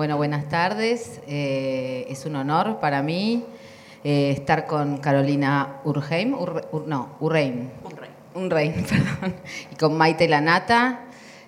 [0.00, 1.20] Bueno, buenas tardes.
[1.28, 3.44] Eh, es un honor para mí
[4.02, 6.34] eh, estar con Carolina Urheim,
[6.86, 7.68] no, Urreim.
[8.34, 8.72] Urreim.
[8.88, 9.34] perdón.
[9.70, 11.00] Y con Maite Lanata,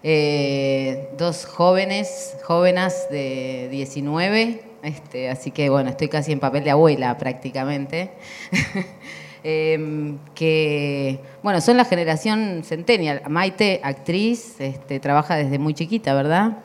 [0.03, 4.61] eh, dos jóvenes, jóvenes de 19.
[4.82, 8.11] Este, así que bueno, estoy casi en papel de abuela prácticamente.
[9.45, 13.23] Em, que, bueno, son la generación centennial.
[13.29, 16.59] Maite, actriz, este, trabaja desde muy chiquita, ¿verdad?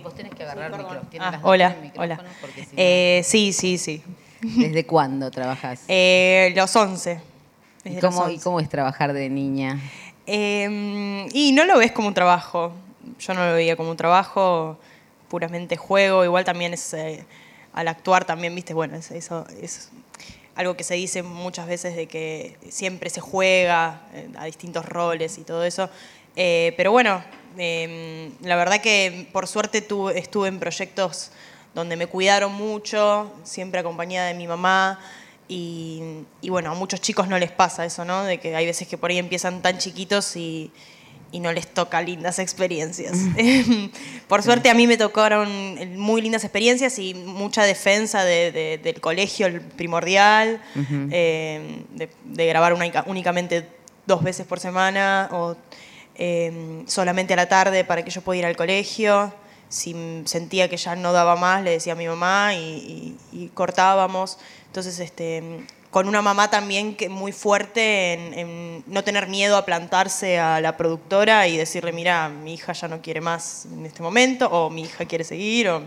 [0.00, 0.04] Sí, sí.
[0.04, 1.10] Vos tenés que agarrar el micrófono.
[1.20, 2.20] Ah, hola, hola.
[2.76, 4.02] Eh, sí, sí, sí.
[4.40, 5.82] ¿Desde cuándo trabajas?
[5.88, 7.20] Eh, los 11.
[7.84, 9.78] ¿Y cómo, ¿Y cómo, es trabajar de niña?
[10.26, 12.72] Em, y no lo ves como un trabajo.
[13.18, 14.78] Yo no lo veía como un trabajo,
[15.28, 16.24] puramente juego.
[16.24, 17.24] Igual también es, eh,
[17.72, 19.90] al actuar también, viste, bueno, eso es
[20.54, 25.38] algo que se dice muchas veces de que siempre se juega eh, a distintos roles
[25.38, 25.88] y todo eso.
[26.36, 27.22] Eh, pero bueno,
[27.56, 29.78] em, la verdad que por suerte
[30.14, 31.30] estuve en proyectos
[31.74, 35.00] donde me cuidaron mucho, siempre acompañada de mi mamá.
[35.48, 38.22] Y, y, bueno, a muchos chicos no les pasa eso, ¿no?
[38.22, 40.70] De que hay veces que por ahí empiezan tan chiquitos y,
[41.32, 43.16] y no les toca lindas experiencias.
[43.16, 43.86] Mm.
[44.28, 45.48] Por suerte a mí me tocaron
[45.96, 50.60] muy lindas experiencias y mucha defensa del colegio, el primordial,
[51.10, 51.84] eh,
[52.24, 53.68] de, grabar únicamente
[54.06, 55.56] dos veces por semana o
[56.20, 59.34] eh, solamente a la tarde para que yo pueda ir al colegio.
[59.68, 64.38] Si sentía que ya no daba más, le decía a mi mamá y, y cortábamos.
[64.66, 70.38] Entonces, este, con una mamá también que muy fuerte en, no tener miedo a plantarse
[70.38, 74.46] a la productora y decirle, mira, mi hija ya no quiere más en este momento,
[74.46, 75.82] o mi hija quiere seguir, o,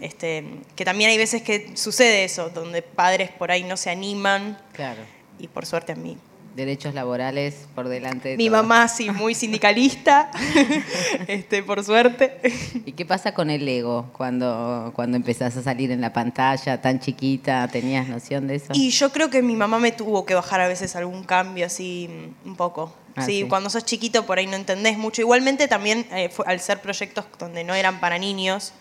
[0.00, 4.58] este, que también hay veces que sucede eso, donde padres por ahí no se animan.
[4.72, 5.02] Claro.
[5.38, 6.16] Y por suerte a mí
[6.54, 10.30] derechos laborales por delante de Mi mamá sí, muy sindicalista,
[11.26, 12.38] este, por suerte.
[12.84, 17.00] ¿Y qué pasa con el ego cuando, cuando empezás a salir en la pantalla tan
[17.00, 17.68] chiquita?
[17.68, 18.72] ¿Tenías noción de eso?
[18.74, 22.10] Y yo creo que mi mamá me tuvo que bajar a veces algún cambio así
[22.44, 22.94] un poco.
[23.14, 25.20] Ah, sí, cuando sos chiquito por ahí no entendés mucho.
[25.20, 28.72] Igualmente también eh, al ser proyectos donde no eran para niños,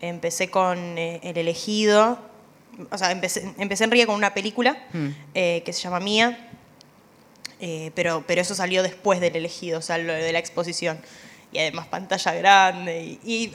[0.00, 2.18] empecé con eh, El elegido.
[2.90, 5.08] O sea, empecé, empecé en Ría con una película hmm.
[5.34, 6.48] eh, que se llama Mía
[7.64, 11.00] eh, pero, pero eso salió después del elegido, o sea, lo de la exposición.
[11.52, 13.20] Y además pantalla grande.
[13.24, 13.52] Y,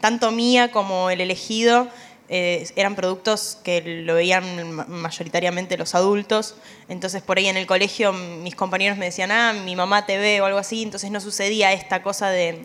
[0.00, 1.88] tanto mía como el elegido
[2.28, 6.54] eh, eran productos que lo veían mayoritariamente los adultos.
[6.88, 10.40] Entonces por ahí en el colegio mis compañeros me decían, ah, mi mamá te ve
[10.40, 10.84] o algo así.
[10.84, 12.64] Entonces no sucedía esta cosa de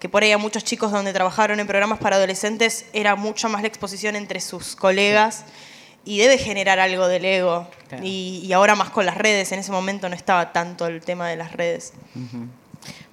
[0.00, 3.62] que por ahí a muchos chicos donde trabajaron en programas para adolescentes era mucho más
[3.62, 5.44] la exposición entre sus colegas
[6.04, 7.66] y debe generar algo del ego.
[8.02, 11.36] Y, ahora más con las redes, en ese momento no estaba tanto el tema de
[11.36, 11.92] las redes.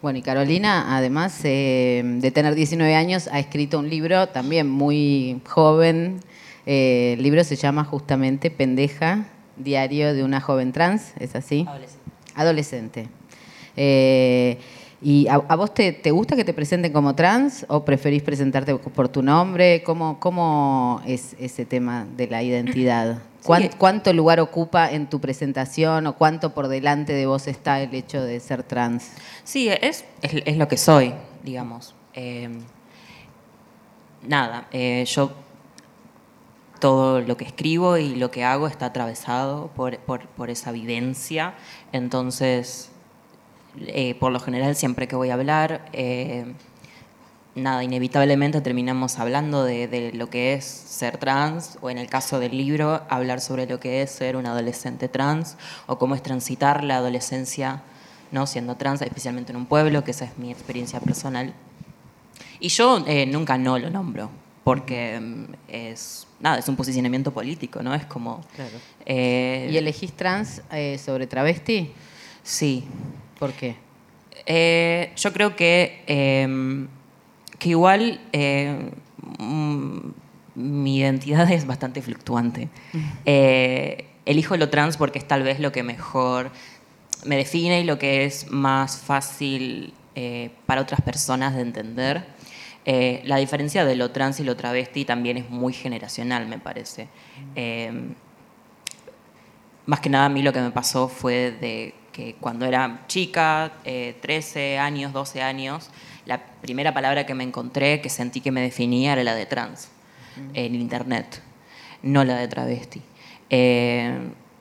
[0.02, 5.40] Bueno, y Carolina, además eh, de tener 19 años, ha escrito un libro también muy
[5.48, 6.20] joven.
[6.66, 9.26] Eh, el libro se llama justamente Pendeja,
[9.58, 11.66] Diario de una joven trans, ¿es así?
[11.68, 12.12] Adolescente.
[12.36, 13.08] Adolescente.
[13.78, 14.58] Eh,
[15.04, 19.24] ¿Y a, vos te, gusta que te presenten como trans o preferís presentarte por tu
[19.24, 19.82] nombre?
[19.82, 23.20] ¿Cómo, cómo es ese tema de la identidad?
[23.80, 28.22] ¿Cuánto, lugar ocupa en tu presentación o cuánto por delante de vos está el hecho
[28.22, 29.14] de ser trans?
[29.44, 31.96] Sí, es, es, lo que soy, digamos.
[32.14, 32.60] Em,
[34.22, 35.32] nada, eh, yo
[36.80, 41.56] todo lo que escribo y lo que hago está atravesado por, por esa vivencia.
[41.92, 42.92] Entonces,
[43.80, 46.46] eh, por lo general siempre que voy a hablar, eh,
[47.56, 52.58] nada, inevitablemente terminamos hablando de, lo que es ser trans, o en el caso del
[52.58, 56.98] libro, hablar sobre lo que es ser un adolescente trans, o cómo es transitar la
[56.98, 57.82] adolescencia
[58.32, 58.46] ¿no?
[58.46, 61.54] siendo trans, especialmente en un pueblo, que esa es mi experiencia personal.
[62.60, 64.30] Y yo eh, nunca no lo nombro,
[64.66, 67.96] porque mm, es, nada, es un posicionamiento político, ¿no?
[67.96, 68.42] Es como...
[69.06, 70.62] ¿Y elegís trans
[70.98, 71.92] sobre travesti?
[72.44, 72.86] Sí.
[73.42, 73.76] ¿Por qué?
[74.46, 76.88] Eh, yo creo que, em,
[77.58, 78.92] que igual eh,
[79.40, 79.98] mm,
[80.54, 82.70] mi identidad es bastante fluctuante.
[83.26, 86.52] Eh, elijo lo trans porque es tal vez lo que mejor
[87.26, 89.96] me define y lo que es más fácil
[90.68, 92.28] para otras personas de entender.
[93.24, 97.08] la diferencia de lo trans y lo travesti también es muy generacional, me parece.
[97.56, 98.14] Em,
[99.88, 103.72] más que nada a mí lo que me pasó fue de que cuando era chica,
[103.84, 105.90] 13 eh, años, 12 años,
[106.26, 109.90] la primera palabra que me encontré, que sentí que me definía, era la de trans,
[110.54, 111.42] en internet,
[112.04, 113.02] no la de travesti.
[113.50, 114.18] Eh,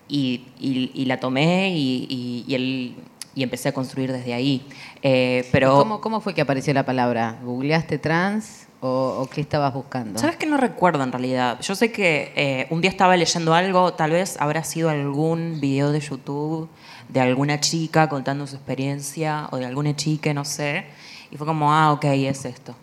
[0.08, 4.66] y, la tomé y, y, empecé a construir desde ahí.
[5.02, 7.38] Eh, pero ¿Cómo, ¿Cómo, fue que apareció la palabra?
[7.42, 8.66] ¿Googleaste trans?
[8.82, 10.18] ¿O, qué estabas buscando?
[10.18, 11.60] Sabes que no recuerdo en realidad.
[11.60, 15.92] Yo sé que eh, un día estaba leyendo algo, tal vez habrá sido algún video
[15.92, 16.68] de YouTube
[17.12, 20.86] de alguna chica contando su experiencia o de alguna chica, no sé.
[21.30, 22.74] Y fue como, ah, ok, es esto.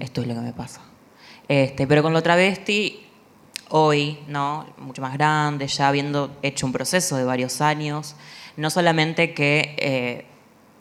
[0.00, 0.80] Esto es lo que me pasa.
[1.46, 3.06] Este, pero con lo travesti,
[3.70, 4.66] hoy, ¿no?
[4.78, 8.16] Mucho más grande, ya habiendo hecho un proceso de varios años,
[8.56, 10.26] no solamente que eh,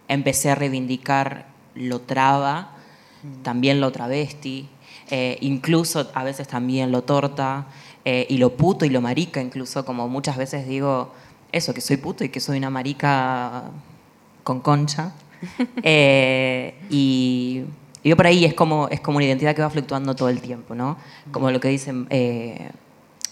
[0.07, 2.75] empecé a reivindicar lo traba,
[3.43, 4.67] también lo travesti,
[5.09, 7.67] eh, incluso a veces también lo torta,
[8.05, 11.13] eh, y lo puto y lo marica, incluso como muchas veces digo
[11.51, 13.65] eso, que soy puto y que soy una marica
[14.43, 15.13] con concha.
[15.83, 17.63] Eh, y,
[18.03, 20.73] yo por ahí es como, es como una identidad que va fluctuando todo el tiempo,
[20.73, 20.97] ¿no?
[21.31, 21.93] Como lo que dice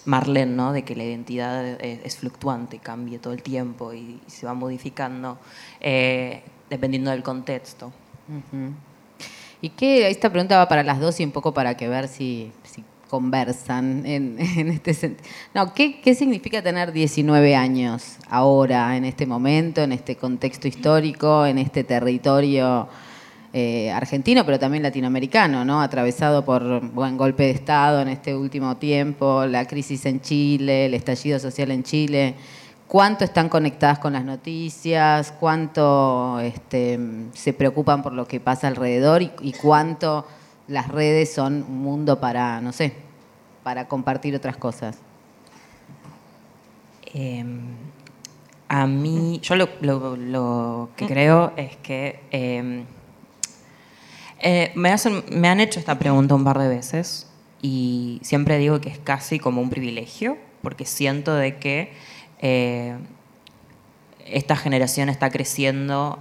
[0.06, 0.72] Marlene, ¿no?
[0.72, 5.40] De que la identidad es, fluctuante, cambia todo el tiempo y, se va modificando
[6.70, 7.92] dependiendo del contexto.
[9.62, 12.52] Y que esta pregunta va para las dos y un poco para que ver si,
[13.10, 14.38] conversan en,
[14.70, 15.30] este sentido.
[15.54, 21.58] No, ¿qué, significa tener 19 años ahora, en este momento, en este contexto histórico, en
[21.58, 22.88] este territorio
[23.54, 25.82] eh, argentino, pero también latinoamericano, ¿no?
[25.82, 30.94] Atravesado por buen golpe de Estado en este último tiempo, la crisis en Chile, el
[30.94, 32.36] estallido social en Chile
[32.88, 37.00] cuánto están conectadas con las noticias, cuánto este,
[37.34, 40.26] se preocupan por lo que pasa alrededor y, cuánto
[40.68, 42.94] las redes son un mundo para, no sé,
[43.64, 44.98] para compartir otras cosas.
[47.14, 47.76] Em,
[48.68, 52.86] a mí, yo lo, que creo es que em,
[54.40, 54.94] eh, me,
[55.32, 57.28] me han hecho esta pregunta un par de veces
[57.62, 61.94] y siempre digo que es casi como un privilegio, porque siento de que
[62.40, 62.96] eh,
[64.26, 66.20] esta generación está creciendo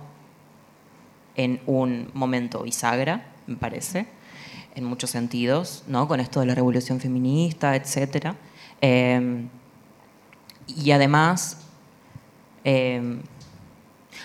[1.36, 4.06] en un momento bisagra, me parece,
[4.74, 6.08] en muchos sentidos, ¿no?
[6.08, 8.34] con esto de la revolución feminista, etc.
[8.80, 9.46] Eh,
[10.66, 11.58] y además,
[12.64, 13.20] eh,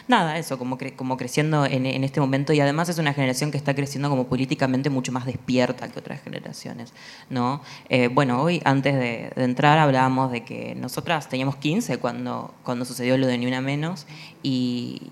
[0.08, 3.76] nada, eso, como, como creciendo en, este momento y además es una generación que está
[3.76, 6.94] creciendo como políticamente mucho más despierta que otras generaciones,
[7.30, 7.62] ¿no?
[7.90, 13.18] Eh, bueno, hoy antes de, entrar hablábamos de que nosotras teníamos 15 cuando, cuando sucedió
[13.18, 14.08] lo de Ni Una Menos
[14.42, 15.12] y,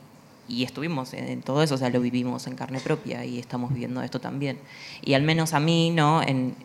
[0.63, 4.19] estuvimos en todo eso, o sea, lo vivimos en carne propia y estamos viviendo esto
[4.19, 4.59] también.
[5.03, 6.21] Y al menos a mí, ¿no?
[6.21, 6.55] En,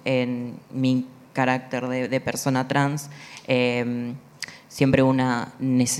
[0.72, 3.10] mi carácter de, persona trans,
[3.46, 4.12] eh,
[4.68, 5.54] siempre una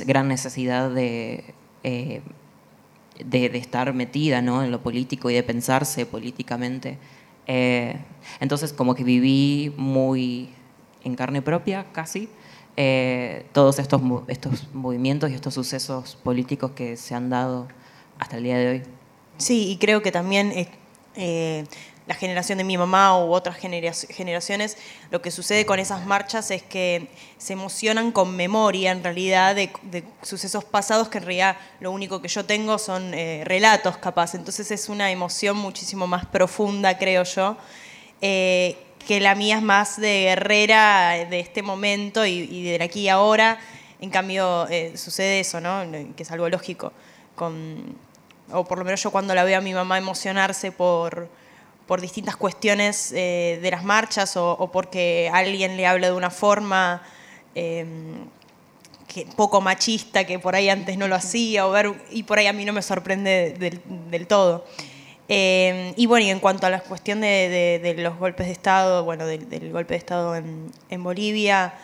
[0.06, 2.23] gran necesidad de eh,
[3.25, 4.62] de, estar metida ¿no?
[4.62, 6.99] en lo político y de pensarse políticamente.
[7.46, 7.96] Eh,
[8.40, 10.50] entonces como que viví muy
[11.05, 12.29] en carne propia casi
[12.77, 17.69] eh, todos estos, estos movimientos y estos sucesos políticos que se han dado
[18.19, 18.83] hasta el día de hoy.
[19.39, 20.53] Sí, y creo que también
[22.07, 24.77] la generación de mi mamá u otras generaciones,
[25.11, 27.09] lo que sucede con esas marchas es que
[27.39, 29.73] se emocionan con memoria en realidad de,
[30.23, 34.35] sucesos pasados que en realidad lo único que yo tengo son eh, relatos capaz.
[34.35, 37.57] Entonces es una emoción muchísimo más profunda, creo yo,
[38.21, 43.09] eh, que la mía es más de guerrera de este momento y, de aquí y
[43.09, 43.59] ahora.
[44.01, 45.85] En cambio, eh, sucede eso, ¿no?
[46.17, 46.93] Que es algo lógico.
[47.37, 47.97] Con,
[48.51, 51.29] o por lo menos yo cuando la veo a mi mamá emocionarse por
[51.87, 57.03] por distintas cuestiones eh, de las marchas o, porque alguien le habla de una forma
[57.55, 58.27] em,
[59.06, 62.47] que, poco machista que por ahí antes no lo hacía o ver, y por ahí
[62.47, 63.81] a mí no me sorprende
[64.11, 64.65] del, todo.
[65.29, 69.26] Em, y bueno, y en cuanto a la cuestión de, los golpes de Estado, bueno,
[69.26, 71.74] del, golpe de Estado en, en Bolivia,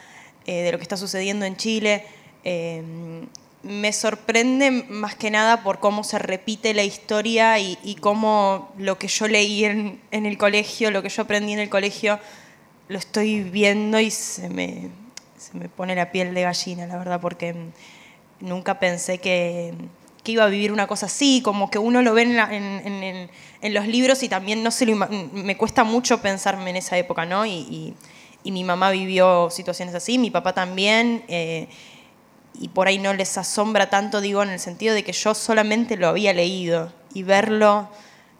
[0.46, 2.06] eh, de lo que está sucediendo en Chile,
[2.42, 3.26] em,
[3.62, 9.08] me sorprende más que nada por cómo se repite la historia y, cómo lo que
[9.08, 12.18] yo leí en, el colegio, lo que yo aprendí en el colegio,
[12.88, 14.88] lo estoy viendo y se me,
[15.76, 17.54] pone la piel de gallina, la verdad, porque
[18.40, 19.74] nunca pensé que,
[20.32, 24.28] iba a vivir una cosa así, como que uno lo ve en, los libros y
[24.28, 27.46] también no se me cuesta mucho pensarme en esa época, ¿no?
[27.46, 27.94] Y,
[28.44, 31.22] mi mamá vivió situaciones así, mi papá también.
[31.28, 31.68] Eh,
[32.58, 35.98] y por ahí no les asombra tanto, digo, en el sentido de que yo solamente
[35.98, 37.90] lo había leído y verlo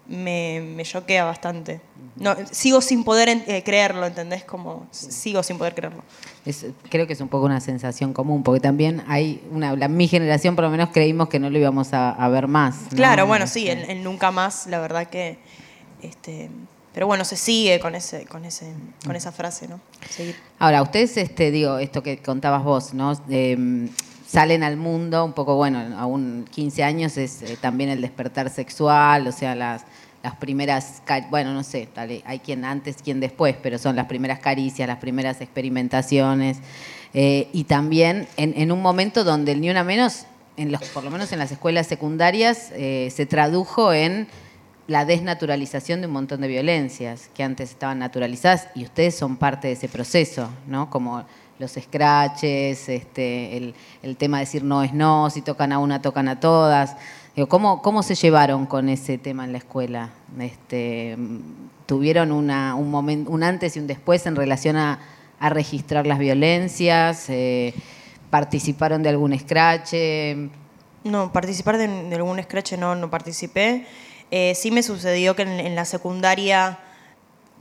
[0.09, 1.79] me, me choquea bastante.
[2.15, 4.43] No, sigo sin poder eh, creerlo, ¿entendés?
[4.43, 6.03] Como sigo sin poder creerlo.
[6.89, 10.65] creo que es un poco una sensación común, porque también hay una, mi generación por
[10.65, 12.75] lo menos creímos que no lo íbamos a, ver más.
[12.93, 13.95] Claro, bueno, sí, el, este.
[13.95, 15.37] nunca más, la verdad que...
[16.01, 16.49] Este,
[16.93, 18.73] pero bueno, se sigue con ese, con ese,
[19.05, 19.79] con esa frase, ¿no?
[20.57, 23.13] Ahora, ustedes, este, digo, esto que contabas vos, ¿no?
[24.29, 29.25] Salen al mundo, un poco, bueno, aún 15 años es eh, también el despertar sexual,
[29.25, 29.85] o sea, las,
[30.21, 31.89] las primeras, bueno, no sé,
[32.25, 36.59] hay quien antes, quien después, pero son las primeras caricias, las primeras experimentaciones.
[37.15, 41.09] Eh, y también en, un momento donde el ni una menos, en los, por lo
[41.09, 44.27] menos en las escuelas secundarias, eh, se tradujo en
[44.85, 49.69] la desnaturalización de un montón de violencias que antes estaban naturalizadas y ustedes son parte
[49.69, 50.91] de ese proceso, ¿no?
[50.91, 51.25] Como
[51.59, 56.27] los scratches, este, el, tema de decir no es no, si tocan a una, tocan
[56.29, 56.95] a todas.
[57.47, 60.09] ¿cómo, ¿Cómo se llevaron con ese tema en la escuela?
[60.39, 61.17] Este,
[61.85, 64.99] ¿Tuvieron un antes y un después en relación a,
[65.41, 67.25] registrar las violencias?
[67.29, 67.73] Eh,
[68.29, 69.93] ¿Participaron de algún scratch?
[71.03, 73.85] No, participar de, algún scratch no, no participé.
[74.31, 76.79] Eh, sí me sucedió que en la secundaria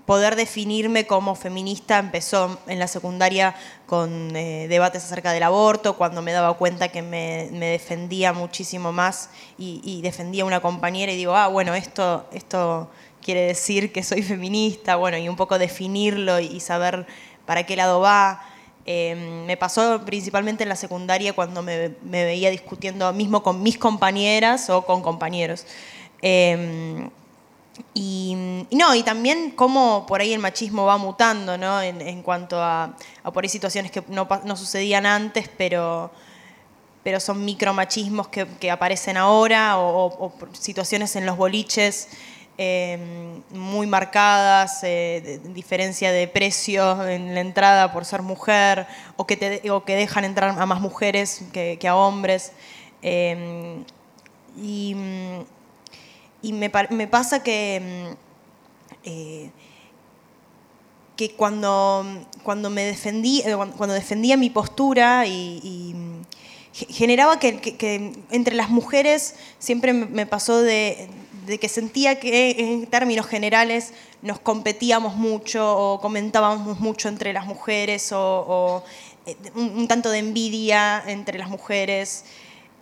[0.09, 6.23] poder definirme como feminista empezó en la secundaria con eh, debates acerca del aborto, cuando
[6.23, 11.37] me daba cuenta que me, defendía muchísimo más y, defendía a una compañera y digo,
[11.37, 12.89] ah, bueno, esto, esto
[13.21, 17.07] quiere decir que soy feminista, bueno, y un poco definirlo y, saber
[17.45, 18.43] para qué lado va.
[18.87, 24.71] Em, me pasó principalmente en la secundaria cuando me, veía discutiendo mismo con mis compañeras
[24.71, 25.67] o con compañeros.
[26.23, 27.11] Em,
[27.95, 31.83] y, no, y también cómo por ahí el machismo va mutando, ¿no?
[31.83, 32.95] En, cuanto a,
[33.33, 36.11] por ahí situaciones que no, sucedían antes, pero,
[37.03, 42.09] pero son micromachismos que, que aparecen ahora, o, situaciones en los boliches
[42.57, 49.37] em, muy marcadas, eh, diferencia de precio en la entrada por ser mujer, o que,
[49.37, 52.53] te, o que dejan entrar a más mujeres que, a hombres.
[53.03, 53.85] Em,
[54.57, 54.95] y
[56.43, 58.17] y me, pasa que, mm,
[59.05, 59.51] eh,
[61.17, 62.07] que cuando,
[62.45, 66.23] cuando me defendí, eh, cuando defendía mi postura y, mm,
[66.73, 71.09] generaba que, entre las mujeres siempre me pasó de,
[71.61, 78.13] que sentía que en términos generales nos competíamos mucho o comentábamos mucho entre las mujeres
[78.13, 78.85] o,
[79.27, 82.25] eh, un, tanto de envidia entre las mujeres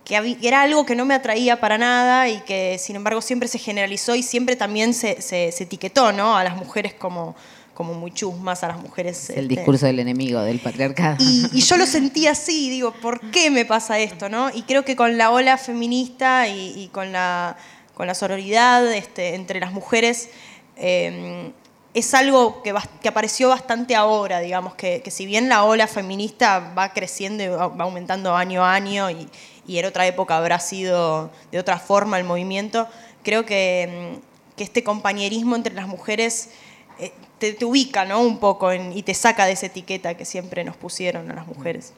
[0.07, 3.59] que era algo que no me atraía para nada y que sin embargo siempre se
[3.59, 5.17] generalizó y siempre también se,
[5.59, 6.37] etiquetó ¿no?
[6.37, 7.35] a las mujeres como,
[7.73, 9.29] como muy chusmas, a las mujeres...
[9.31, 11.17] el este, discurso del enemigo, del patriarcado.
[11.19, 14.29] Y, yo lo sentía así, digo, ¿por qué me pasa esto?
[14.29, 14.49] ¿no?
[14.49, 17.57] Y creo que con la ola feminista y, con, la,
[17.93, 20.29] con la sororidad este, entre las mujeres...
[20.77, 21.51] Em,
[21.93, 26.71] es algo que, que, apareció bastante ahora, digamos, que, que, si bien la ola feminista
[26.77, 29.27] va creciendo y va aumentando año a año y,
[29.67, 32.87] y en otra época habrá sido de otra forma el movimiento,
[33.23, 36.49] creo que, mm, este compañerismo entre las mujeres
[36.97, 38.21] eh, te, ubica ¿no?
[38.21, 41.93] un poco y te saca de esa etiqueta que siempre nos pusieron a las mujeres.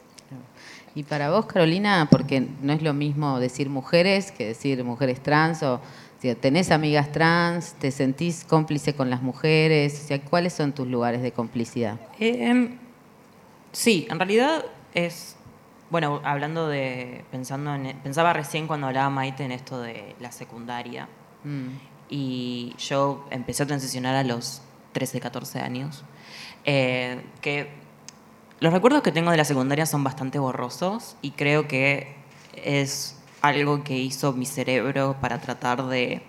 [0.94, 5.62] Y para vos, Carolina, porque no es lo mismo decir mujeres que decir mujeres trans,
[5.62, 5.80] o,
[6.40, 11.98] tenés amigas trans, te sentís cómplice con las mujeres, ¿cuáles son tus lugares de complicidad?
[12.18, 12.76] Em,
[13.72, 15.36] sí, en realidad es
[15.90, 21.08] bueno, hablando de, pensando en, pensaba recién cuando hablaba Maite en esto de la secundaria.
[21.44, 21.68] Mm.
[22.08, 26.04] Y yo empecé a transicionar a los 13, 14 años.
[26.64, 27.70] Eh, que
[28.60, 32.14] los recuerdos que tengo de la secundaria son bastante borrosos y creo que
[32.54, 36.22] es algo que hizo mi cerebro para tratar de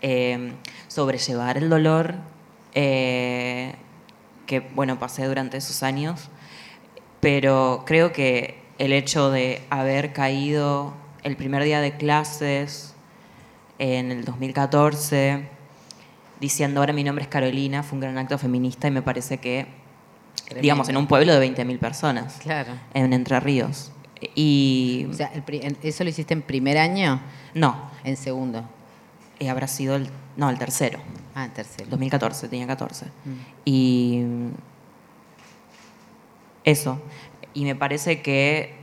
[0.00, 0.52] eh,
[0.88, 2.14] sobrellevar el dolor
[2.74, 3.74] eh,
[4.46, 6.30] que, bueno, pasé durante esos años.
[7.20, 12.94] Pero creo que el hecho de haber caído el primer día de clases
[13.78, 15.58] en el 2014
[16.40, 19.66] diciendo ahora mi nombre es Carolina, fue un gran acto feminista y me parece que,
[20.60, 22.72] digamos, en un pueblo de 20.000 personas, claro.
[22.94, 23.92] en Entre Ríos.
[24.34, 25.30] Y, o sea,
[25.82, 27.20] ¿eso lo hiciste en primer año?
[27.54, 27.90] No.
[28.02, 28.64] En segundo.
[29.38, 30.98] Y habrá sido el, no, el tercero.
[31.34, 31.88] Ah, el tercero.
[31.90, 33.04] 2014, tenía 14.
[33.04, 33.10] Mm.
[33.64, 34.24] Y
[36.64, 37.00] eso.
[37.54, 38.78] Y me parece que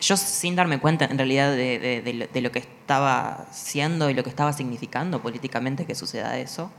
[0.00, 4.52] yo sin darme cuenta en realidad de, lo que estaba siendo y lo que estaba
[4.52, 6.70] significando políticamente que suceda eso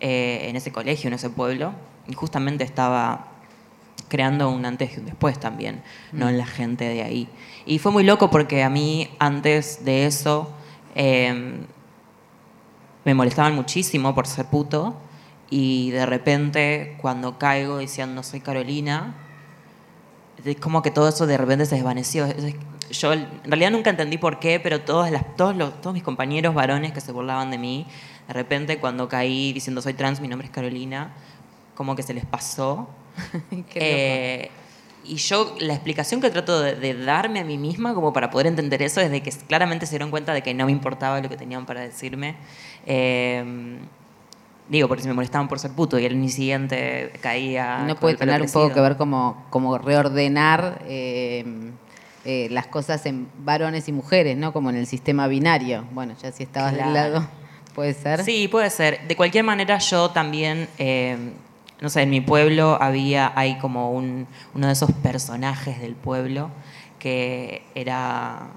[0.00, 1.72] eh, en ese colegio, en ese pueblo,
[2.08, 3.28] y justamente estaba
[4.08, 6.28] creando un antes y un después también, no mm.
[6.28, 7.28] en la gente de ahí.
[7.66, 10.52] Y fue muy loco porque a mí antes de eso
[10.94, 11.66] em,
[13.04, 14.96] me molestaban muchísimo por ser puto
[15.50, 19.14] y de repente cuando caigo diciendo soy Carolina,
[20.54, 22.26] como que todo eso de repente se desvaneció.
[22.90, 26.54] Yo en realidad nunca entendí por qué, pero todos, las, todos, los, todos mis compañeros
[26.54, 27.86] varones que se burlaban de mí,
[28.28, 31.12] de repente cuando caí diciendo soy trans, mi nombre es Carolina,
[31.74, 32.88] como que se les pasó.
[33.74, 34.50] eh,
[35.04, 38.82] y yo la explicación que trato de, darme a mí misma como para poder entender
[38.82, 41.36] eso es de que claramente se dieron cuenta de que no me importaba lo que
[41.36, 42.36] tenían para decirme.
[42.84, 43.78] Em,
[44.68, 47.84] digo, porque si me molestaban por ser puto y el año siguiente caía...
[47.86, 51.72] No puede tener un poco que ver como, como reordenar em,
[52.24, 54.52] eh, las cosas en varones y mujeres, ¿no?
[54.52, 55.84] Como en el sistema binario.
[55.92, 57.26] Bueno, ya si estabas del lado,
[57.74, 58.24] puede ser.
[58.24, 59.06] Sí, puede ser.
[59.06, 60.68] De cualquier manera yo también...
[60.78, 61.32] Em,
[61.80, 66.50] no sé, en mi pueblo había, hay como un, uno de esos personajes del pueblo
[66.98, 68.48] que era,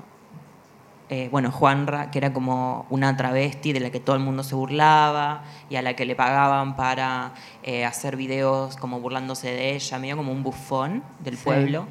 [1.11, 4.53] eh, bueno, Juanra, que era como una travesti de la que todo el mundo se
[4.53, 9.97] burlaba y a la que le pagaban para eh, hacer videos como burlándose de ella,
[9.97, 11.87] medio como un bufón del pueblo.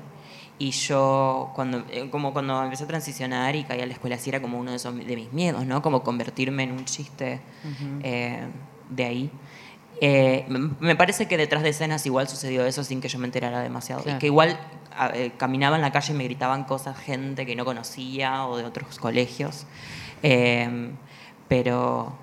[0.61, 4.31] Y yo, cuando, eh, como cuando empecé a transicionar y caí a la escuela, así
[4.31, 5.83] era como uno de, esos, de mis miedos, ¿no?
[5.83, 7.41] Como convertirme en un chiste
[8.91, 9.31] de ahí.
[10.01, 13.61] Eh, me parece que detrás de escenas igual sucedió eso sin que yo me enterara
[13.61, 14.05] demasiado.
[14.09, 14.59] Y que igual
[15.15, 18.65] eh, caminaba en la calle y me gritaban cosas gente que no conocía o de
[18.65, 19.67] otros colegios.
[20.23, 20.97] Em,
[21.49, 22.17] pero,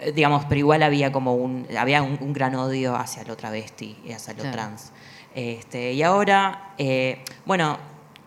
[0.00, 4.12] eh, digamos, pero igual había como un, había un, gran odio hacia lo travesti y
[4.12, 4.92] hacia lo trans.
[5.34, 6.74] Este, y ahora,
[7.44, 7.78] bueno,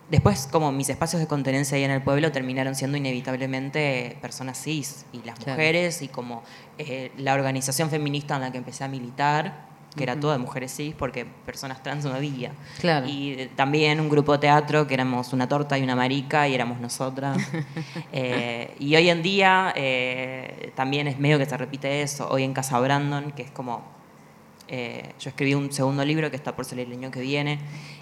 [0.10, 5.06] Después, como mis espacios de contenencia ahí en el pueblo terminaron siendo inevitablemente personas cis
[5.14, 6.42] y las mujeres y como
[6.80, 9.69] eh, la organización feminista en la que empecé a militar,
[10.00, 12.54] que era toda de mujeres cis, porque personas trans no había.
[13.06, 16.80] Y también un grupo de teatro que éramos una torta y una marica y éramos
[16.80, 17.38] nosotras.
[18.12, 22.28] Eh, y hoy en día eh, también es medio que se repite eso.
[22.30, 23.84] Hoy en Casa Brandon, que es como
[24.70, 27.60] eh, yo escribí un segundo libro que está por salir el año que viene.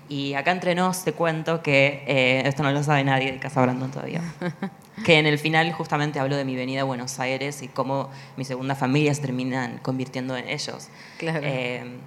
[0.09, 3.61] Y acá entre nos te cuento que, eh, esto no lo sabe nadie de Casa
[3.61, 4.21] Brandon todavía,
[5.05, 8.45] que en el final justamente hablo de mi venida a Buenos Aires y cómo mi
[8.45, 10.89] segunda familia se terminan convirtiendo en ellos.
[11.17, 11.41] Claro.
[11.43, 11.97] Eh,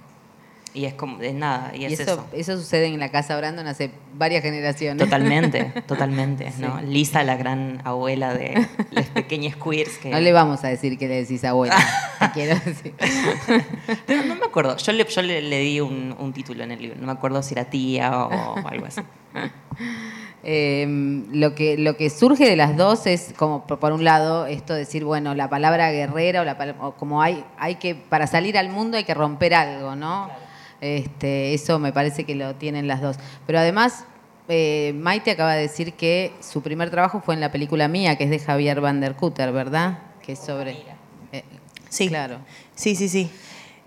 [0.73, 4.41] y es como, es nada, y, eso, eso, sucede en la casa Brandon hace varias
[4.41, 5.03] generaciones.
[5.03, 6.81] Totalmente, totalmente, ¿no?
[6.81, 10.09] Lisa, la gran abuela de las pequeñas queers que...
[10.09, 11.75] No le vamos a decir que le decís abuela,
[12.33, 12.93] quiero decir.
[14.27, 17.07] No, me acuerdo, yo le, yo le, di un, un, título en el libro, no
[17.07, 19.01] me acuerdo si era tía o, algo así.
[20.43, 24.73] Em, lo, que, lo que surge de las dos es como, por un lado, esto
[24.73, 26.57] de decir, bueno, la palabra guerrera o, la,
[26.97, 30.31] como hay, hay que, para salir al mundo hay que romper algo, ¿no?
[30.81, 33.17] Este, eso me parece que lo tienen las dos.
[33.45, 34.05] Pero además,
[34.49, 38.25] eh, Maite acaba de decir que su primer trabajo fue en la película mía, que
[38.25, 39.99] es de Javier Van der Kutter, ¿verdad?
[40.25, 40.75] Que es sobre.
[41.31, 41.43] Eh,
[41.89, 42.09] sí.
[42.09, 42.39] Claro.
[42.75, 43.29] Sí, sí, sí.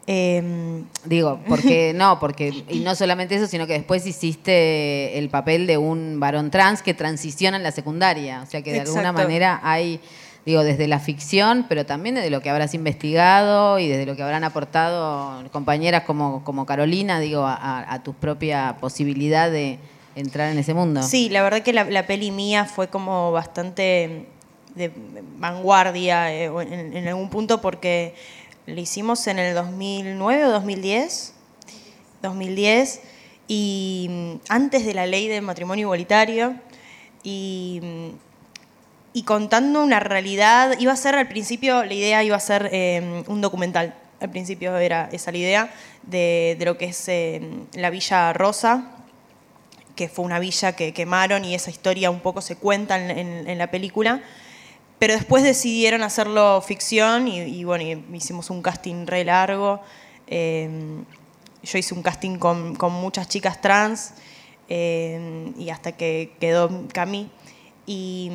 [0.07, 5.67] Em, Digo, porque no, porque y no solamente eso, sino que después hiciste el papel
[5.67, 9.61] de un varón trans que transiciona en la secundaria, o sea que de alguna manera
[9.63, 10.01] hay
[10.47, 14.23] digo, desde la ficción, pero también desde lo que habrás investigado y desde lo que
[14.23, 19.79] habrán aportado compañeras como, como Carolina, digo, a, tu propia posibilidad de
[20.17, 21.03] entrar en ese mundo.
[21.03, 24.27] Sí, la verdad que la, peli mía fue como bastante
[24.75, 24.93] de
[25.39, 28.15] vanguardia eh, en, algún punto porque
[28.67, 31.33] la hicimos en el 2009 o 2010,
[32.23, 33.01] 2010
[33.47, 36.57] y mm, antes de la ley de matrimonio igualitario
[37.23, 38.09] y mm,
[39.15, 40.77] y contando una realidad.
[40.79, 43.95] Iba a ser al principio, la idea iba a ser em, un documental.
[44.21, 48.91] Al principio era esa la idea de, lo que es em, la Villa Rosa,
[49.95, 53.71] que fue una villa que quemaron y esa historia un poco se cuenta en, la
[53.71, 54.21] película.
[54.99, 59.81] Pero después decidieron hacerlo ficción y, bueno, hicimos un casting re largo.
[60.27, 61.05] Em,
[61.63, 64.15] yo hice un casting con, con muchas chicas trans
[64.69, 67.31] y hasta que quedó Cami.
[67.87, 68.31] Y,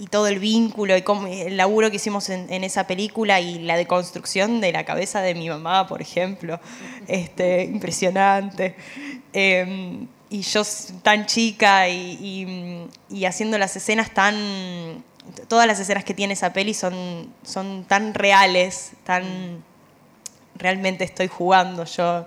[0.00, 1.02] y todo el vínculo y
[1.42, 5.50] el laburo que hicimos en, esa película y la deconstrucción de la cabeza de mi
[5.50, 6.58] mamá, por ejemplo,
[7.06, 8.76] este, impresionante.
[9.34, 10.62] Em, y yo
[11.02, 12.88] tan chica y,
[13.26, 15.04] haciendo las escenas tan...
[15.48, 19.62] Todas las escenas que tiene esa peli son, son tan reales, tan...
[20.54, 22.26] Realmente estoy jugando yo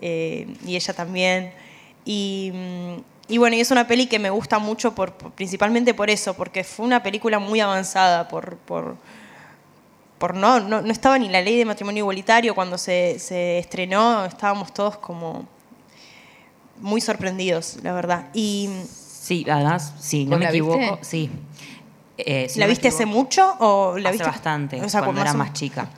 [0.00, 1.52] eh, y ella también.
[2.04, 2.52] Y,
[3.28, 6.62] y bueno, y es una peli que me gusta mucho por, principalmente por eso, porque
[6.62, 8.96] fue una película muy avanzada, por, por,
[10.18, 14.26] por no, no, no, estaba ni la ley de matrimonio igualitario cuando se, se estrenó,
[14.26, 15.46] estábamos todos como
[16.80, 18.28] muy sorprendidos, la verdad.
[18.34, 21.30] Y sí, además, sí, no me equivoco, sí.
[22.18, 25.88] Eh, ¿La viste hace mucho o la hace viste bastante, cuando era más chica.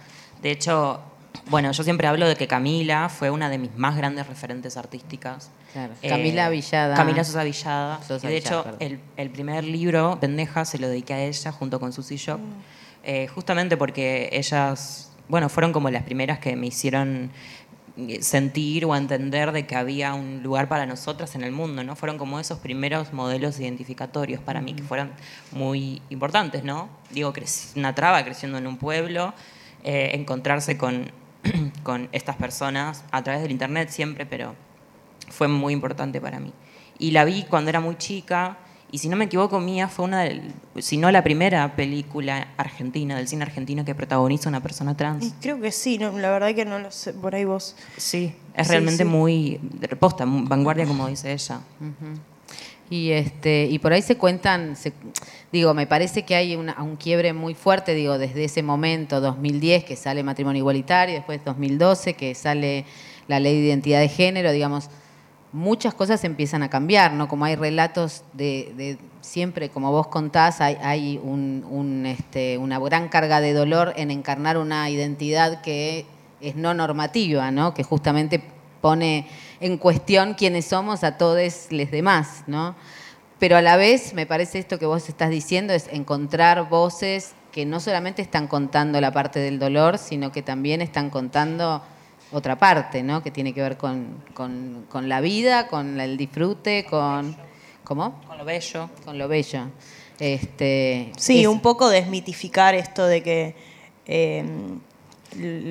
[0.40, 1.00] De hecho,
[1.48, 5.50] bueno, yo siempre hablo de que Camila fue una de mis más grandes referentes artísticas.
[6.02, 6.96] Eh, Camila Villada.
[6.96, 8.00] Camila Sosa Villada.
[8.22, 12.38] de hecho, el, primer libro, Pendeja, se lo dediqué a ella junto con Susie Shop.
[12.38, 12.52] Mm.
[13.04, 17.30] Eh, justamente porque ellas, bueno, fueron como las primeras que me hicieron
[18.20, 21.96] sentir o entender de que había un lugar para nosotras en el mundo, ¿no?
[21.96, 25.12] Fueron como esos primeros modelos identificatorios para mí, que fueron
[25.52, 26.90] muy importantes, ¿no?
[27.10, 27.32] Digo,
[27.74, 29.32] una traba creciendo en un pueblo,
[29.82, 31.10] eh, encontrarse con,
[31.82, 34.54] con estas personas a través del internet siempre, pero
[35.28, 36.52] fue muy importante para mí.
[36.98, 38.58] Y la vi cuando era muy chica,
[38.90, 40.40] y si no me equivoco, Mía fue una, de,
[40.78, 45.34] si no la primera película argentina, del cine argentino que protagoniza una persona trans.
[45.40, 47.76] creo que sí, no, la verdad que no lo sé, por ahí vos.
[47.96, 51.60] Sí, es realmente muy reposta, vanguardia como dice ella.
[52.88, 54.76] Y, este, y por ahí se cuentan,
[55.50, 59.96] digo, me parece que hay un quiebre muy fuerte, digo, desde ese momento, 2010, que
[59.96, 62.84] sale matrimonio igualitario, después 2012, que sale
[63.26, 64.88] la ley de identidad de género, digamos,
[65.52, 67.28] muchas cosas empiezan a cambiar, ¿no?
[67.28, 71.20] Como hay relatos de, siempre, como vos contás, hay,
[72.04, 76.06] este, una gran carga de dolor en encarnar una identidad que
[76.40, 77.74] es no normativa, ¿no?
[77.74, 78.42] Que justamente
[78.86, 79.26] pone
[79.58, 82.76] en cuestión quiénes somos a todos los demás, ¿no?
[83.40, 87.66] Pero a la vez, me parece esto que vos estás diciendo, es encontrar voces que
[87.66, 91.82] no solamente están contando la parte del dolor, sino que también están contando
[92.30, 93.24] otra parte, ¿no?
[93.24, 94.22] Que tiene que ver con,
[95.02, 97.36] la vida, con el disfrute, con...
[97.82, 98.20] ¿Cómo?
[98.28, 98.88] Con lo bello.
[99.04, 99.62] Con lo bello.
[100.20, 103.56] Este, sí, un poco desmitificar esto de que
[104.06, 104.78] em,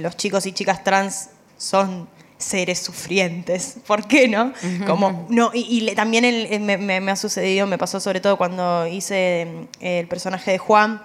[0.02, 3.78] los chicos y chicas trans son seres sufrientes.
[3.88, 4.54] ¿Por qué no?
[4.86, 10.08] Como, no y, también me, ha sucedido, me pasó sobre todo cuando hice em, el
[10.08, 11.02] personaje de Juan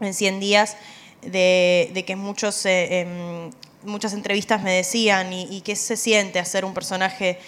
[0.00, 0.76] en 100 días,
[1.22, 3.50] de, que muchos eh, em,
[3.84, 7.38] muchas entrevistas me decían, ¿y, qué se siente hacer un personaje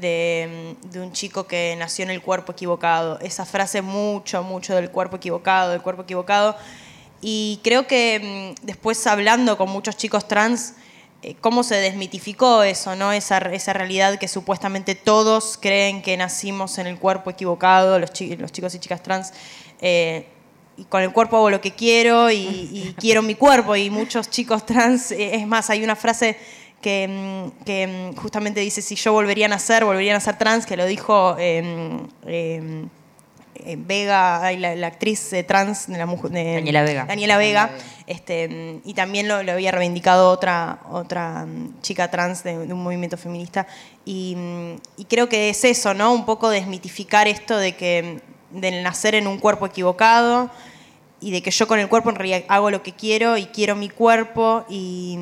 [0.00, 3.18] de, un chico que nació en el cuerpo equivocado?
[3.20, 6.56] Esa frase mucho, mucho del cuerpo equivocado, del cuerpo equivocado.
[7.20, 10.83] Y creo que mm, después hablando con muchos chicos trans, eh,
[11.40, 13.12] cómo se desmitificó eso, ¿no?
[13.12, 18.52] Esa, esa, realidad que supuestamente todos creen que nacimos en el cuerpo equivocado, los, los
[18.52, 19.32] chicos y chicas trans.
[19.80, 20.26] Eh,
[20.76, 23.76] y con el cuerpo hago lo que quiero y, quiero mi cuerpo.
[23.76, 26.36] Y muchos chicos trans, eh, es más, hay una frase
[26.80, 30.66] que, mm, que, mm, justamente dice, si yo volvería a nacer, volvería a ser trans,
[30.66, 32.88] que lo dijo em, em,
[33.64, 37.04] eh, Vega, la, actriz trans de la mujer, Daniela Vega.
[37.06, 37.70] Daniela Vega,
[38.06, 41.46] este, mm, y también lo, había reivindicado otra, otra
[41.82, 43.66] chica trans de, un movimiento feminista.
[44.04, 44.36] Y,
[44.96, 46.12] y, creo que es eso, ¿no?
[46.12, 50.50] Un poco desmitificar esto de que del nacer en un cuerpo equivocado
[51.20, 53.74] y de que yo con el cuerpo en realidad hago lo que quiero y quiero
[53.74, 55.18] mi cuerpo y,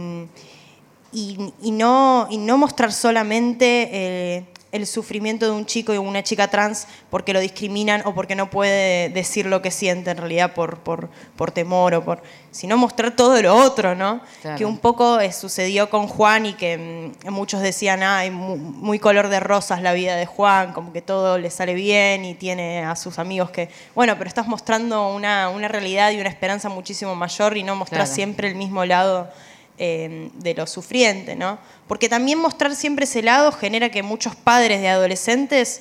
[1.13, 6.49] y, no, y no mostrar solamente eh, el sufrimiento de un chico y una chica
[6.49, 10.79] trans porque lo discriminan o porque no puede decir lo que siente en realidad por,
[10.79, 14.21] por, por temor o por sino mostrar todo lo otro, ¿no?
[14.57, 19.29] Que un poco eh, sucedió con Juan y que mm, muchos decían, ay, muy, color
[19.29, 22.95] de rosas la vida de Juan, como que todo le sale bien y tiene a
[22.95, 27.57] sus amigos que, bueno, pero estás mostrando una, una realidad y una esperanza muchísimo mayor
[27.57, 29.31] y no mostrar siempre el mismo lado
[29.79, 31.59] Em, de lo sufriente, ¿no?
[31.89, 35.81] Porque también mostrar siempre ese lado genera que muchos padres de adolescentes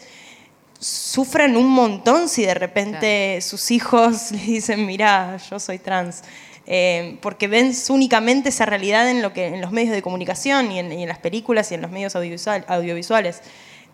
[0.80, 6.24] sufran un montón si de repente sus hijos le dicen, mira, yo soy trans.
[6.66, 10.80] Em, porque ven únicamente esa realidad en, lo que, en los medios de comunicación y
[10.80, 13.42] en, las películas y en los medios audiovisuales.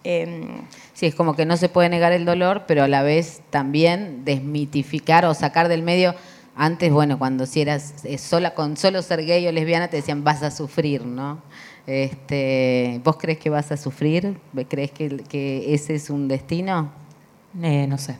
[0.03, 0.61] Em,
[0.93, 4.23] sí, es como que no se puede negar el dolor, pero a la vez también
[4.25, 6.13] desmitificar o sacar del medio
[6.57, 10.23] antes, bueno, cuando si eras eh, sola, con solo ser gay o lesbiana te decían
[10.23, 11.41] vas a sufrir, ¿no?
[11.85, 14.37] Este, ¿Vos crees que vas a sufrir?
[14.67, 16.91] ¿Crees que, ese es un destino?
[17.61, 18.17] Eh, no sé.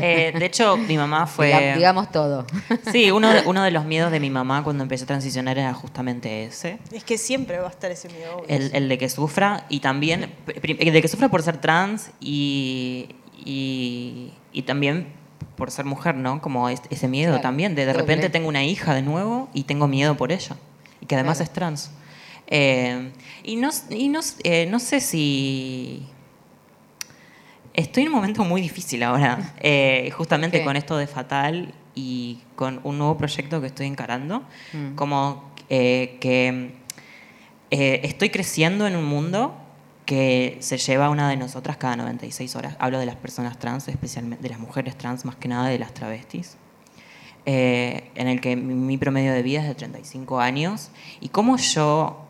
[0.00, 1.74] Eh, de hecho, mi mamá fue...
[1.76, 2.46] Digamos todo.
[2.90, 5.74] Sí, uno de, uno de los miedos de mi mamá cuando empecé a transicionar era
[5.74, 6.78] justamente ese.
[6.90, 8.42] Es que siempre va a estar ese miedo.
[8.48, 10.34] El, de que sufra y también...
[10.46, 13.10] El de que sufra por ser trans y,
[13.44, 15.19] y, y también
[15.60, 16.40] por ser mujer, ¿no?
[16.40, 20.16] Como ese miedo también, de de repente tengo una hija de nuevo y tengo miedo
[20.16, 20.56] por ella,
[21.02, 21.90] y que además es trans.
[22.46, 23.12] Eh,
[23.44, 26.06] y no, y no, eh, no, sé si...
[27.74, 32.80] Estoy en un momento muy difícil ahora, eh, justamente con esto de Fatal y con
[32.82, 34.42] un nuevo proyecto que estoy encarando,
[34.72, 34.94] mm.
[34.94, 36.72] como que
[37.68, 39.59] estoy creciendo en un mundo
[40.10, 42.74] que se lleva una de nosotras cada 96 horas.
[42.80, 45.94] Hablo de las personas trans, especialmente de las mujeres trans, más que nada de las
[45.94, 46.56] travestis.
[47.46, 52.26] Eh, en el que mi promedio de vida es de 35 años y cómo yo,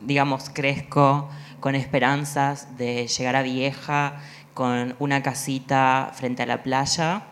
[0.00, 1.28] digamos, crezco
[1.60, 4.22] con esperanzas de llegar a vieja
[4.54, 7.24] con una casita frente a la playa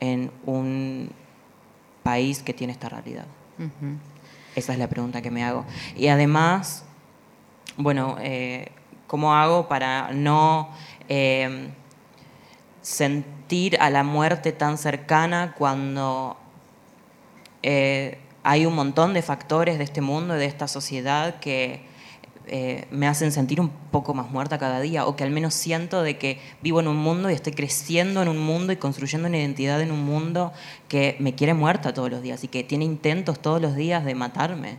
[0.00, 1.12] en un
[2.02, 3.26] país que tiene esta realidad.
[4.56, 5.64] Esa es la pregunta que me hago.
[5.94, 6.84] Y además
[7.76, 8.16] bueno,
[9.06, 10.70] ¿cómo hago para no
[12.80, 16.36] sentir a la muerte tan cercana cuando
[18.44, 21.92] hay un montón de factores de este mundo y de esta sociedad que
[22.48, 26.02] eh, me hacen sentir un poco más muerta cada día, o que al menos siento
[26.02, 29.38] de que vivo en un mundo y estoy creciendo en un mundo y construyendo una
[29.38, 30.52] identidad en un mundo
[30.88, 34.16] que me quiere muerta todos los días y que tiene intentos todos los días de
[34.16, 34.76] matarme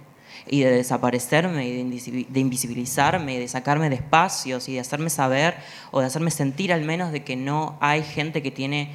[0.48, 5.56] y de desaparecerme y de invisibilizarme y de sacarme de espacios y de hacerme saber
[5.92, 8.92] o de hacerme sentir al menos de que no hay gente que tiene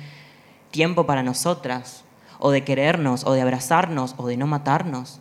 [0.71, 2.05] tiempo para nosotras
[2.39, 5.21] o de querernos, o de abrazarnos, o de no matarnos.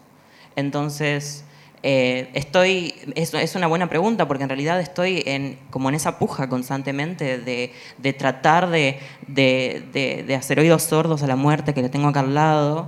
[0.55, 1.45] Entonces,
[1.83, 6.19] eh, estoy, es, es, una buena pregunta porque en realidad estoy en, como en esa
[6.19, 11.81] puja constantemente de, de tratar de, de, de, hacer oídos sordos a la muerte que
[11.81, 12.87] le tengo acá al lado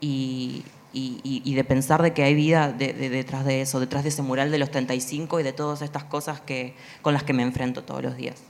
[0.00, 4.22] y, y, y de pensar de que hay vida detrás de eso, detrás de ese
[4.22, 7.82] mural de los 35 y de todas estas cosas que, con las que me enfrento
[7.82, 8.42] todos los días.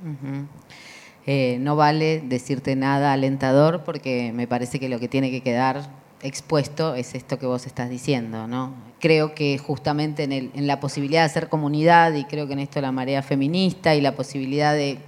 [1.26, 5.88] Eh, no vale decirte nada alentador porque me parece que lo que tiene que quedar
[6.20, 8.74] expuesto es esto que vos estás diciendo, ¿no?
[9.00, 12.80] Creo que justamente en, en la posibilidad de hacer comunidad, y creo que en esto
[12.80, 14.98] la marea feminista y la posibilidad de,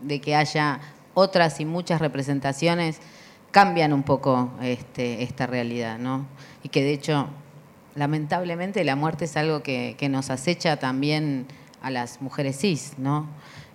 [0.00, 0.80] de que haya
[1.14, 3.00] otras y muchas representaciones,
[3.54, 6.26] cambian un poco este, esta realidad, ¿no?
[6.64, 7.28] Y que de hecho,
[7.94, 11.46] lamentablemente, la muerte es algo que, que nos acecha también
[11.80, 13.28] a las mujeres cis, ¿no?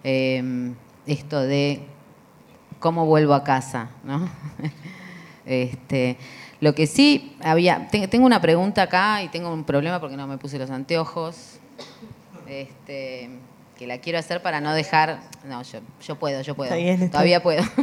[0.03, 0.73] Eh,
[1.07, 1.79] esto de
[2.81, 4.29] cómo vuelvo a casa, ¿no?
[5.45, 6.17] este,
[6.59, 10.37] lo que sí había, tengo una pregunta acá y tengo un problema porque no me
[10.37, 11.61] puse los anteojos,
[12.49, 13.29] este,
[13.77, 16.75] que la quiero hacer para no dejar, no, yo, puedo, yo puedo,
[17.09, 17.63] todavía puedo.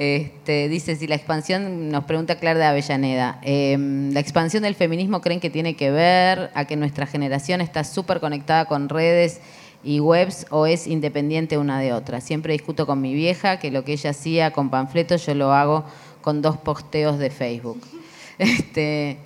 [0.00, 5.20] Este, dice si la expansión, nos pregunta Clara de Avellaneda, em, la expansión del feminismo
[5.20, 9.42] creen que tiene que ver a que nuestra generación está súper conectada con redes
[9.84, 12.22] y webs o es independiente una de otra.
[12.22, 15.84] Siempre discuto con mi vieja que lo que ella hacía con panfletos yo lo hago
[16.22, 17.82] con dos posteos de Facebook.
[18.38, 19.18] Este,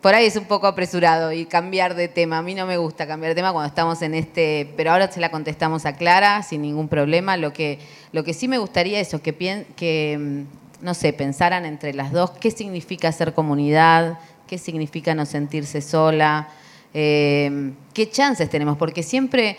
[0.00, 2.38] por ahí es un poco apresurado y cambiar de tema.
[2.38, 5.20] A mí no me gusta cambiar de tema cuando estamos en este, pero ahora se
[5.20, 7.36] la contestamos a Clara sin ningún problema.
[7.36, 7.78] Lo que,
[8.12, 12.30] lo que sí me gustaría es que, que, mm, no sé, pensaran entre las dos
[12.32, 16.48] qué significa ser comunidad, qué significa no sentirse sola,
[16.94, 19.56] eh, qué chances tenemos, porque siempre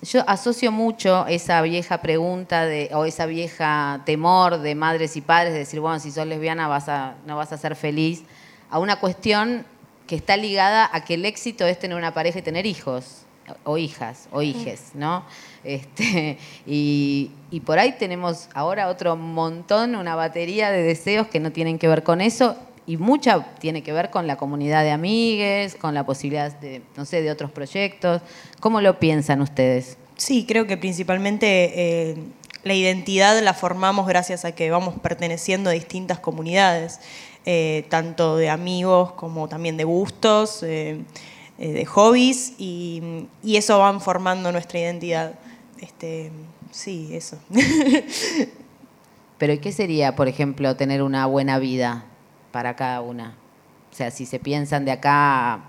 [0.00, 5.52] yo asocio mucho esa vieja pregunta de, o esa vieja temor de madres y padres
[5.52, 8.22] de decir, bueno, si sos lesbiana vas a, no vas a ser feliz,
[8.72, 9.64] a una cuestión
[10.08, 13.22] que está ligada a que el éxito es tener una pareja y tener hijos,
[13.64, 15.24] o hijas, o hijes, ¿no?
[15.62, 21.52] Este, y, y por ahí tenemos ahora otro montón, una batería de deseos que no
[21.52, 22.56] tienen que ver con eso,
[22.86, 27.04] y mucha tiene que ver con la comunidad de amigues, con la posibilidad de, no
[27.04, 28.22] sé, de otros proyectos.
[28.58, 29.98] ¿Cómo lo piensan ustedes?
[30.16, 31.72] Sí, creo que principalmente
[32.10, 32.16] eh,
[32.64, 37.00] la identidad la formamos gracias a que vamos perteneciendo a distintas comunidades,
[37.46, 41.02] eh, tanto de amigos como también de gustos, eh,
[41.58, 45.34] de hobbies, y, y, eso van formando nuestra identidad.
[45.80, 46.32] Este,
[46.70, 47.38] sí, eso.
[49.38, 52.04] Pero ¿qué sería, por ejemplo, tener una buena vida?
[52.52, 53.34] para cada una.
[53.90, 55.64] O sea, si se piensan de acá,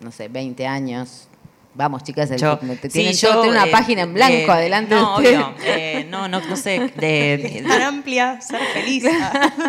[0.00, 1.27] no sé, 20 años,
[1.78, 2.58] vamos chicas, yo,
[2.90, 4.96] tienen yo, una eh, página en blanco adelante.
[4.96, 6.90] No, eh, no, no, no, sé.
[6.96, 9.04] De, tan amplia, ser feliz.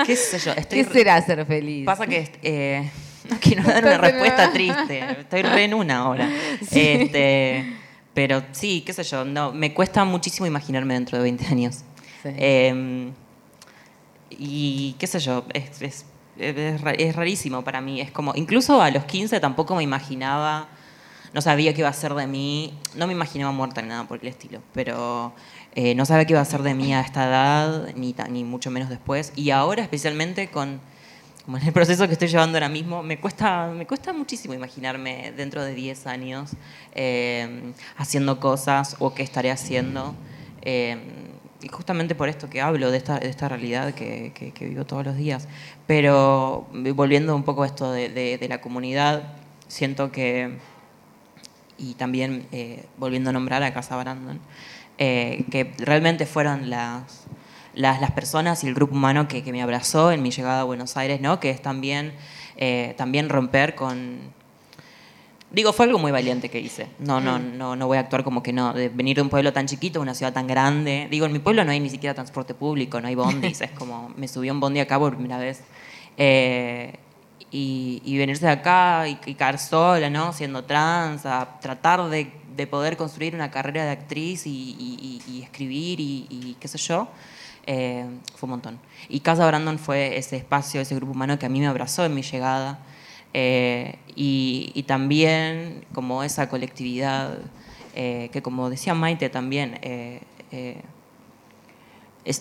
[0.07, 0.53] ¿Qué sé yo?
[0.67, 1.85] ¿Qué será ser feliz?
[1.85, 2.89] Pasa que eh,
[3.29, 5.03] no quiero dar una respuesta triste.
[5.19, 6.29] Estoy re en una ahora.
[6.71, 7.77] Este,
[8.15, 11.83] pero sí, qué sé yo, no, me cuesta muchísimo imaginarme dentro de 20 años.
[12.23, 13.13] Em,
[14.31, 16.03] y qué sé yo, es
[16.39, 18.01] es, rarísimo para mí.
[18.01, 20.69] Es como, incluso a los 15 tampoco me imaginaba,
[21.33, 24.19] no sabía qué iba a ser de mí, no me imaginaba muerta ni nada por
[24.21, 25.33] el estilo, pero
[25.75, 28.71] eh, no sabía qué iba a ser de mí a esta edad, ni, ni mucho
[28.71, 29.31] menos después.
[29.35, 30.81] Y ahora, especialmente con
[31.63, 35.73] el proceso que estoy llevando ahora mismo, me cuesta, me cuesta muchísimo imaginarme dentro de
[35.73, 36.51] 10 años
[36.93, 40.15] eh, haciendo cosas o qué estaré haciendo.
[40.61, 40.97] Eh,
[41.61, 45.05] y justamente por esto que hablo, de esta, de esta realidad que, que, vivo todos
[45.05, 45.47] los días.
[45.87, 49.33] Pero volviendo un poco a esto de, de, la comunidad,
[49.67, 50.57] siento que,
[51.79, 54.39] y también eh, volviendo a nombrar a Casa Brandon,
[54.97, 57.25] eh, que realmente fueron las,
[57.73, 60.63] las, las, personas y el grupo humano que, que, me abrazó en mi llegada a
[60.63, 61.39] Buenos Aires, ¿no?
[61.39, 62.13] que es también,
[62.57, 64.19] eh, también romper con
[65.51, 66.87] Digo, fue algo muy valiente que hice.
[66.99, 67.57] No, no, mm.
[67.57, 68.73] no, no voy a actuar como que no.
[68.73, 71.07] De venir de un pueblo tan chiquito a una ciudad tan grande.
[71.09, 73.61] Digo, en mi pueblo no hay ni siquiera transporte público, no hay bondis.
[73.61, 75.63] es como, me subí a un bondi acá por primera vez.
[76.17, 76.93] Eh,
[77.51, 80.33] y, venirse de acá y, caer sola, ¿no?
[80.33, 81.23] Siendo trans,
[81.61, 87.07] tratar de, poder construir una carrera de actriz y, escribir y, qué sé yo,
[87.65, 88.79] eh, fue un montón.
[89.07, 92.13] Y Casa Brandon fue ese espacio, ese grupo humano que a mí me abrazó en
[92.13, 92.79] mi llegada.
[93.33, 97.37] Eh, y, también como esa colectividad
[97.95, 99.79] eh, que como decía Maite también,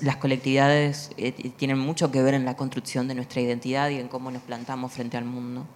[0.03, 4.09] las colectividades eh, tienen mucho que ver en la construcción de nuestra identidad y en
[4.09, 5.67] cómo nos plantamos frente al mundo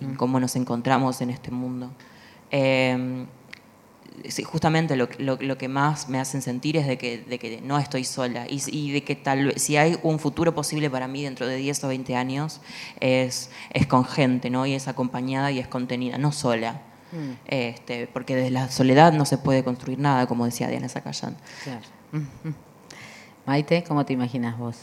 [0.00, 0.16] y en mm.
[0.16, 1.90] cómo nos encontramos en este mundo.
[2.50, 3.26] Eh,
[4.44, 9.02] justamente lo, que más me hacen sentir es de que, no estoy sola y, de
[9.04, 12.14] que tal vez si hay un futuro posible para mí dentro de 10 o 20
[12.16, 12.60] años
[13.00, 14.66] es, es con gente ¿no?
[14.66, 16.82] y es acompañada y es contenida, no sola.
[17.12, 17.32] Mm.
[17.46, 21.36] Este, porque desde la soledad no se puede construir nada, como decía Diana Zacayán.
[21.64, 21.82] Claro.
[22.12, 22.71] Mm,
[23.46, 24.76] Maite, ¿cómo te imaginas vos?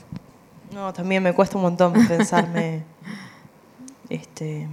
[0.74, 2.84] No, también me cuesta un montón pensarme.
[4.10, 4.67] este.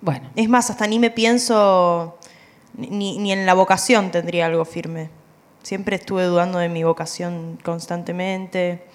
[0.00, 0.30] Bueno.
[0.36, 2.18] Es más, hasta ni me pienso.
[2.74, 5.10] Ni, ni en la vocación tendría algo firme.
[5.62, 8.87] Siempre estuve dudando de mi vocación constantemente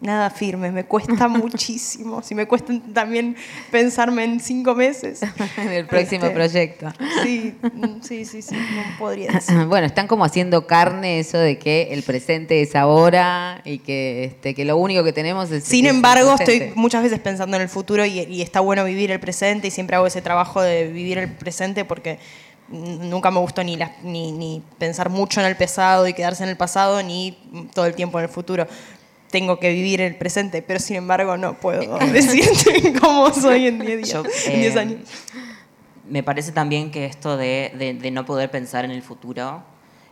[0.00, 2.22] nada firme, me cuesta muchísimo.
[2.22, 3.36] Si me cuesta también
[3.70, 5.20] pensarme en cinco meses.
[5.56, 6.92] en el próximo este, proyecto.
[7.22, 7.54] Sí,
[8.02, 9.64] sí, sí, sí, no podría decir.
[9.66, 14.54] Bueno, están como haciendo carne eso de que el presente es ahora y que, este,
[14.54, 15.64] que lo único que tenemos es.
[15.64, 19.20] Sin embargo, estoy muchas veces pensando en el futuro y, y está bueno vivir el
[19.20, 22.18] presente y siempre hago ese trabajo de vivir el presente porque
[22.68, 26.56] nunca me gustó ni, ni, ni, pensar mucho en el pasado y quedarse en el
[26.56, 27.38] pasado, ni
[27.72, 28.66] todo el tiempo en el futuro
[29.30, 34.24] tengo que vivir el presente, pero sin embargo no puedo decirte cómo soy en 10
[34.46, 35.00] eh, años.
[36.08, 39.62] Me parece también que esto de, de, no poder pensar en el futuro,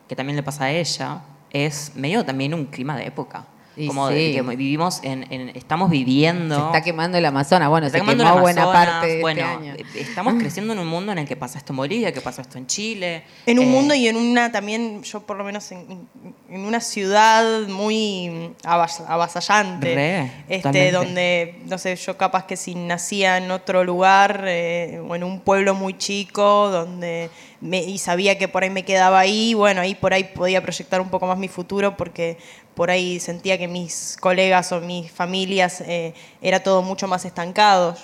[0.08, 3.46] que también le pasa a ella, es medio también un clima de época
[3.86, 6.56] como que vivimos en, estamos viviendo.
[6.56, 9.06] Se está quemando el Amazonas, bueno, se, quemó buena parte.
[9.06, 9.74] De bueno, este año.
[9.74, 12.42] Eh, estamos creciendo en un mundo en el que pasa esto en Bolivia, que pasa
[12.42, 13.24] esto en Chile.
[13.44, 16.08] En un eh, mundo y en una también, yo por lo menos en,
[16.48, 20.30] una ciudad muy avasallante.
[20.48, 25.24] este, donde, no sé, yo capaz que si nacía en otro lugar eh, o en
[25.24, 27.30] un pueblo muy chico, donde
[27.60, 31.08] y sabía que por ahí me quedaba ahí, bueno, ahí por ahí podía proyectar un
[31.08, 32.36] poco más mi futuro porque
[32.76, 37.96] por ahí sentía que mis colegas o mis familias eh, era todo mucho más estancado.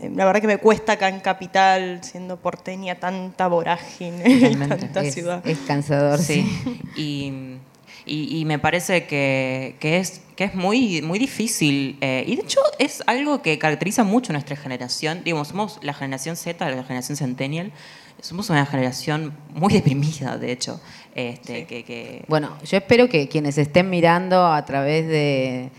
[0.00, 5.46] La verdad que me cuesta acá en Capital, siendo porteña, tanta vorágine y tanta ciudad.
[5.46, 6.46] Es cansador, sí.
[6.96, 11.98] Y, me parece que, es, que es muy, muy difícil.
[12.00, 15.22] Eh, y de hecho es algo que caracteriza mucho a nuestra generación.
[15.22, 17.72] Digamos, somos la generación Z, la generación Centennial.
[18.20, 20.80] Somos una generación muy deprimida, de hecho.
[21.14, 25.70] Este, que, Bueno, yo espero que quienes estén mirando a través de,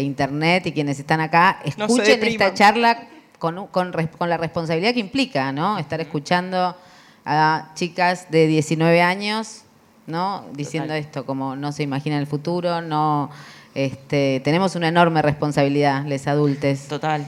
[0.00, 3.92] internet y quienes están acá escuchen esta charla con, con,
[4.28, 5.78] la responsabilidad que implica, ¿no?
[5.78, 6.76] Estar escuchando
[7.24, 9.62] a chicas de 19 años,
[10.06, 10.44] ¿no?
[10.52, 13.30] Diciendo esto, como no se imagina el futuro, no...
[13.72, 16.88] Este, tenemos una enorme responsabilidad, les adultes.
[16.88, 17.24] Total.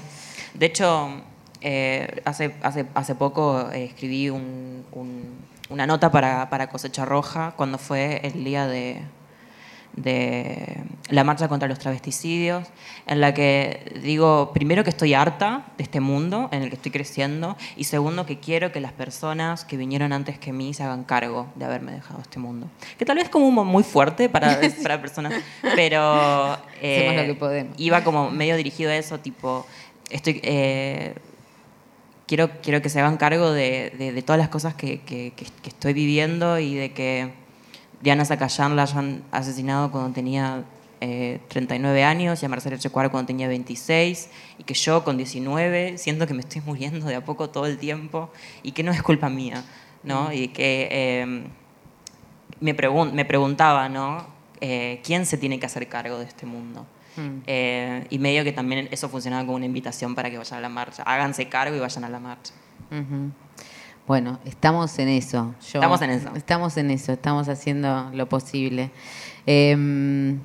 [0.54, 1.22] De hecho,
[1.62, 8.20] eh, hace, hace, hace poco eh, escribí una nota para, para, Cosecha Roja cuando fue
[8.24, 9.00] el día de,
[9.96, 12.66] de la marcha contra los travesticidios,
[13.06, 16.90] en la que digo, primero que estoy harta de este mundo en el que estoy
[16.90, 21.04] creciendo y segundo que quiero que las personas que vinieron antes que mí se hagan
[21.04, 22.68] cargo de haberme dejado este mundo.
[22.98, 25.34] Que tal vez como muy fuerte para, para personas,
[25.76, 29.66] pero eh, iba como medio dirigido a eso, tipo,
[30.10, 30.40] estoy
[32.32, 35.34] quiero, quiero que se hagan cargo de, todas las cosas que,
[35.66, 37.30] estoy viviendo y de que
[38.00, 40.64] Diana Zacayán la hayan asesinado cuando tenía
[40.98, 45.98] 39 eh, años y a Marcelo Checuar cuando tenía 26 y que yo con 19
[45.98, 48.30] siento que me estoy muriendo de a poco todo el tiempo
[48.62, 49.62] y que no es culpa mía,
[50.02, 50.30] ¿no?
[50.30, 50.32] Mm.
[50.32, 51.44] Y que em,
[52.60, 52.72] me,
[53.12, 54.26] me preguntaba, ¿no?
[54.62, 56.86] Eh, ¿Quién se tiene que hacer cargo de este mundo?
[57.16, 57.42] Mm.
[57.46, 60.68] Eh, y medio que también eso funcionaba como una invitación para que vayan a la
[60.68, 61.02] marcha.
[61.02, 62.54] Háganse cargo y vayan a la marcha.
[64.06, 65.54] Bueno, estamos en eso.
[65.60, 66.30] estamos en eso.
[66.34, 68.90] Estamos en eso, estamos haciendo lo posible.
[69.46, 70.38] Eh,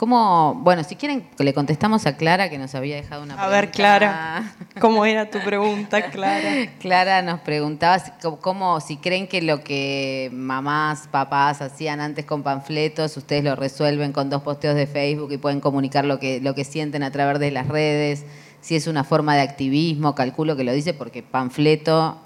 [0.00, 3.54] ¿Cómo, bueno, si quieren, le contestamos a Clara que nos había dejado una pregunta.
[3.54, 6.70] A ver, Clara, ¿cómo era tu pregunta, Clara?
[6.80, 8.02] Clara nos preguntaba
[8.40, 14.12] cómo, si creen que lo que mamás, papás hacían antes con panfletos, ustedes lo resuelven
[14.12, 17.38] con dos posteos de Facebook y pueden comunicar lo que, lo que sienten a través
[17.38, 18.24] de las redes,
[18.62, 22.16] si es una forma de activismo, calculo que lo dice porque panfleto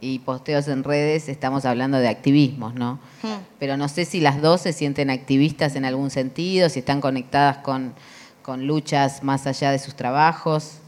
[0.00, 2.98] y posteos en redes estamos hablando de activismos, ¿no?
[3.22, 3.42] Hmm.
[3.58, 7.58] Pero no sé si las dos se sienten activistas en algún sentido, si están conectadas
[7.58, 7.94] con,
[8.42, 10.78] con luchas más allá de sus trabajos.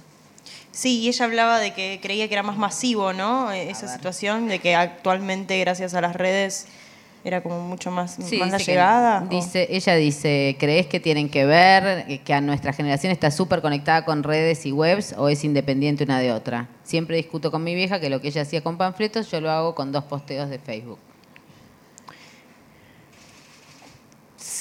[0.73, 3.53] Sí, y ella hablaba de que creía que era más masivo, ¿no?
[3.53, 6.67] Esa situación, de que actualmente, gracias a las redes,
[7.25, 9.23] era como mucho más, Sí, más la dice que- llegada.
[9.25, 13.61] o- Dice, ella dice, ¿crees que tienen que ver, que a nuestra generación está súper
[13.63, 16.69] conectada con redes y webs o es independiente una de otra?
[16.83, 19.75] Siempre discuto con mi vieja que lo que ella hacía con panfletos yo lo hago
[19.75, 20.99] con dos posteos de Facebook.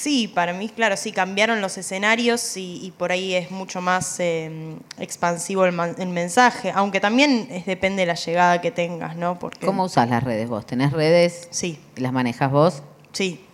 [0.02, 4.18] Sí, para mí, claro, sí, cambiaron los escenarios y, y por ahí es mucho más
[4.18, 5.72] eh, expansivo el,
[6.08, 9.38] mensaje, aunque también es, depende de la llegada que tengas, ¿no?
[9.38, 10.66] Porque, ¿Cómo usás las redes vos?
[10.66, 12.82] ¿Tenés redes Sí, y las manejas vos?
[13.12, 13.44] sí.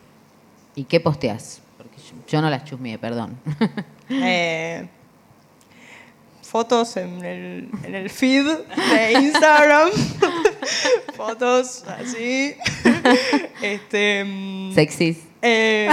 [0.75, 1.61] ¿Y qué posteás?
[1.77, 3.39] Porque yo, yo no las chusmeé, perdón.
[4.11, 4.89] Eh,
[6.41, 9.91] fotos en el, en el feed de Instagram.
[11.15, 12.55] fotos así.
[13.61, 15.19] este, mm, Sexys.
[15.43, 15.91] eh,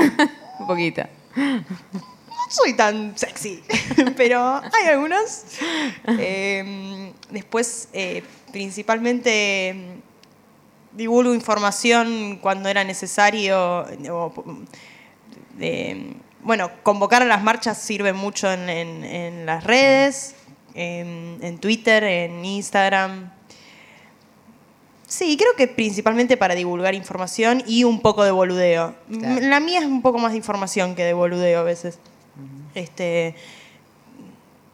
[0.59, 1.03] Un poquito.
[1.35, 1.63] no
[2.49, 3.61] soy tan sexy,
[4.17, 5.45] pero hay algunas.
[6.19, 9.73] Eh, después, eh, principalmente,
[10.93, 13.85] mm, divulgo información cuando era necesario.
[15.59, 20.35] eh, bueno, convocar a las marchas sirve mucho en, en- en las redes,
[20.75, 23.31] en, en Twitter, en Instagram.
[25.07, 28.95] Sí, creo que principalmente para divulgar información y un poco de boludeo.
[29.19, 29.41] Claro.
[29.47, 31.99] La mía es un poco más de información que de boludeo a veces.
[32.73, 33.35] Este,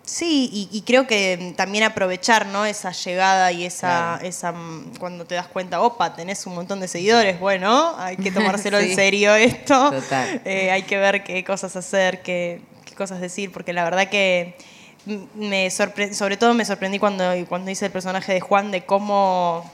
[0.04, 2.66] sí, y, y creo que también aprovechar ¿no?
[2.66, 4.26] esa llegada y esa, Claro.
[4.28, 8.32] esa mm, cuando te das cuenta, opa, tenés un montón de seguidores, bueno, hay que
[8.32, 8.90] tomárselo Sí.
[8.92, 9.92] en serio esto.
[9.92, 10.42] Total.
[10.46, 14.56] Eh, hay que ver qué cosas hacer, qué, qué cosas decir, porque la verdad que
[15.06, 19.70] mm, me sobre todo me sorprendí cuando, cuando hice el personaje de Juan de cómo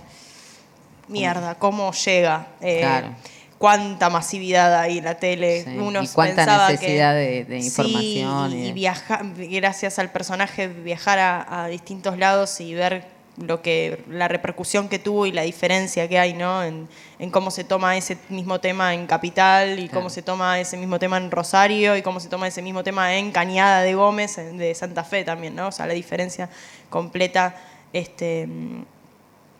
[1.08, 2.48] mierda, cómo llega.
[2.62, 3.10] eh, Claro.
[3.58, 5.64] Cuánta masividad hay en la tele.
[5.64, 8.72] Sí, Uno y cuánta pensaba necesidad que- de- de Sí, información y, y de- y
[8.74, 13.06] viaja- gracias al personaje, viajar a, a distintos lados y ver
[13.38, 16.64] lo que la repercusión que tuvo y la diferencia que hay ¿no?
[16.64, 16.88] en,
[17.20, 20.02] en cómo se toma ese mismo tema en Capital y Claro.
[20.02, 23.16] cómo se toma ese mismo tema en Rosario y cómo se toma ese mismo tema
[23.16, 25.68] en Cañada de Gómez, de Santa Fe también, ¿no?
[25.68, 26.48] O sea, la diferencia
[26.92, 27.56] completa,
[27.94, 28.48] este,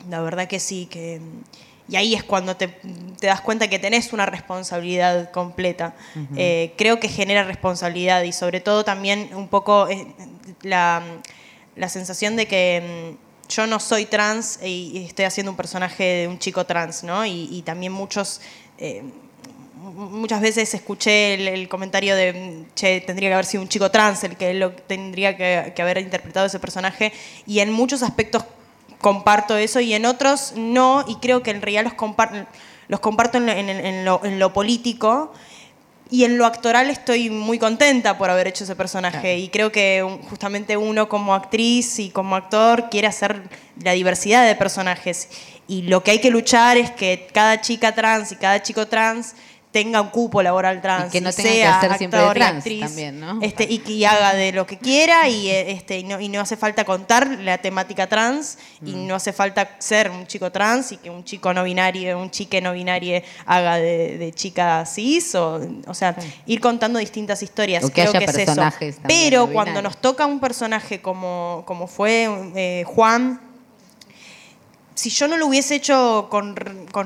[0.10, 1.22] la verdad que sí, que...
[1.90, 2.68] Y ahí es cuando te,
[3.20, 5.96] te das cuenta que tenés una responsabilidad completa.
[6.36, 10.08] Eh, creo que genera responsabilidad y sobre todo también un poco eh,
[10.64, 11.02] la,
[11.78, 16.04] la sensación de que mm, yo no soy trans y, y estoy haciendo un personaje
[16.04, 17.26] de un chico trans, ¿no?
[17.26, 18.42] Y, y también muchos...
[18.78, 19.04] eh,
[19.96, 24.24] muchas veces escuché el, el comentario de, che, tendría que haber sido un chico trans
[24.26, 27.14] el que lo tendría que, que haber interpretado ese personaje,
[27.46, 28.44] y en muchos aspectos
[29.02, 32.48] comparto eso y en otros no, y creo que en realidad los, compar-
[32.88, 35.34] los comparto en lo, en- en lo- en lo político.
[36.10, 39.38] Y en lo actoral estoy muy contenta por haber hecho ese personaje Claro.
[39.40, 43.42] y creo que justamente uno como actriz y como actor quiere hacer
[43.84, 45.28] la diversidad de personajes
[45.68, 49.36] y lo que hay que luchar es que cada chica trans y cada chico trans
[49.78, 52.58] tenga un cupo laboral trans Y que no tenga que sea ser siempre de trans
[52.58, 53.40] actriz, también, ¿no?
[53.44, 56.42] este, y, y haga de lo que quiera y, eh, este, y, no, y no
[56.42, 59.08] hace falta contar la temática trans y Mm.
[59.08, 62.60] no hace falta ser un chico trans y que un chico no binario, un chique
[62.60, 66.16] no binario haga de, de chica cis o, o sea,
[66.48, 67.84] ir contando distintas historias.
[67.84, 68.46] O que Creo haya que es eso.
[68.46, 73.40] personajes Pero no cuando nos toca un personaje como, como fue eh, Juan,
[74.98, 76.56] si yo no lo hubiese hecho con,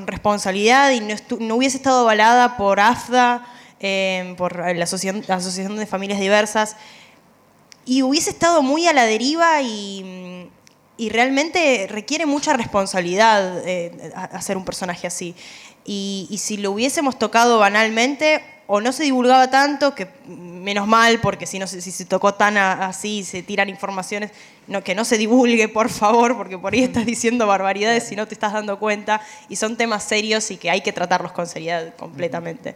[0.07, 3.45] responsabilidad y no, no hubiese estado avalada por AFDA,
[3.81, 6.77] eh, por la asociación, de Familias Diversas,
[7.83, 10.49] y hubiese estado muy a la deriva y,
[11.09, 15.35] realmente requiere mucha responsabilidad eh, hacer un personaje así.
[15.83, 18.41] Y si lo hubiésemos tocado banalmente,
[18.73, 22.33] o no se divulgaba tanto, que menos mal, porque si, no, se- si se tocó
[22.35, 24.31] tan a- así, se tiran informaciones,
[24.67, 28.27] no, que no se divulgue, por favor, porque por ahí estás diciendo barbaridades y no
[28.27, 29.19] te estás dando cuenta,
[29.49, 32.75] y son temas serios y que hay que tratarlos con seriedad completamente.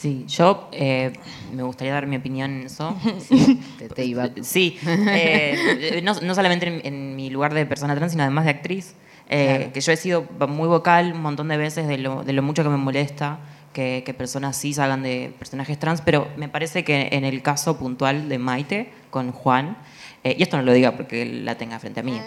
[0.00, 1.12] Sí, yo eh,
[1.52, 2.96] me gustaría dar mi opinión en eso.
[3.78, 4.28] Te, te iba.
[4.42, 8.50] Sí, eh, no, no solamente en, en mi lugar de persona trans, sino además de
[8.50, 8.94] actriz.
[9.28, 9.72] Eh, Claro.
[9.72, 12.62] Que yo he sido muy vocal un montón de veces de lo, de lo mucho
[12.62, 13.38] que me molesta
[13.74, 17.78] que, que personas cis hagan de personajes trans, pero me parece que en el caso
[17.78, 19.76] puntual de Maite con Juan,
[20.22, 22.18] eh, y esto no lo diga porque la tenga frente a mí.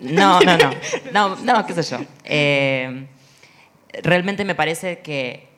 [0.00, 0.70] No, no, no,
[1.12, 2.04] no, no, qué sé yo.
[2.24, 3.06] Eh,
[4.02, 5.48] realmente me parece que,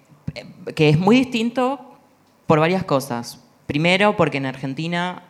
[0.77, 1.99] que es muy distinto
[2.47, 3.41] por varias cosas.
[3.67, 5.23] Primero, porque en Argentina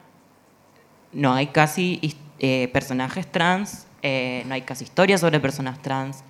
[1.13, 6.25] no hay casi eh, personajes trans, eh, no hay casi historias sobre personas trans.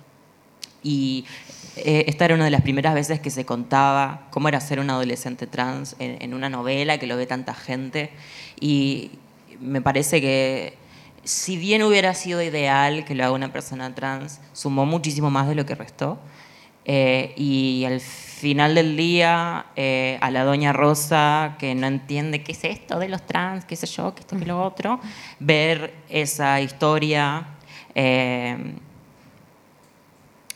[0.83, 1.25] Y
[1.75, 4.89] eh, esta era una de las primeras veces que se contaba cómo era ser un
[4.89, 8.09] adolescente trans en, en una novela que lo ve tanta gente.
[8.59, 9.11] Y
[9.59, 10.77] me parece que
[11.23, 15.55] si bien hubiera sido ideal que lo haga una persona trans, sumó muchísimo más de
[15.55, 16.19] lo que restó.
[16.83, 22.53] Eh, y al final del día, eh, a la doña Rosa, que no entiende qué
[22.53, 24.99] es esto de los trans, qué sé yo, qué esto, qué lo otro,
[25.39, 27.45] ver esa historia,
[27.93, 28.57] eh,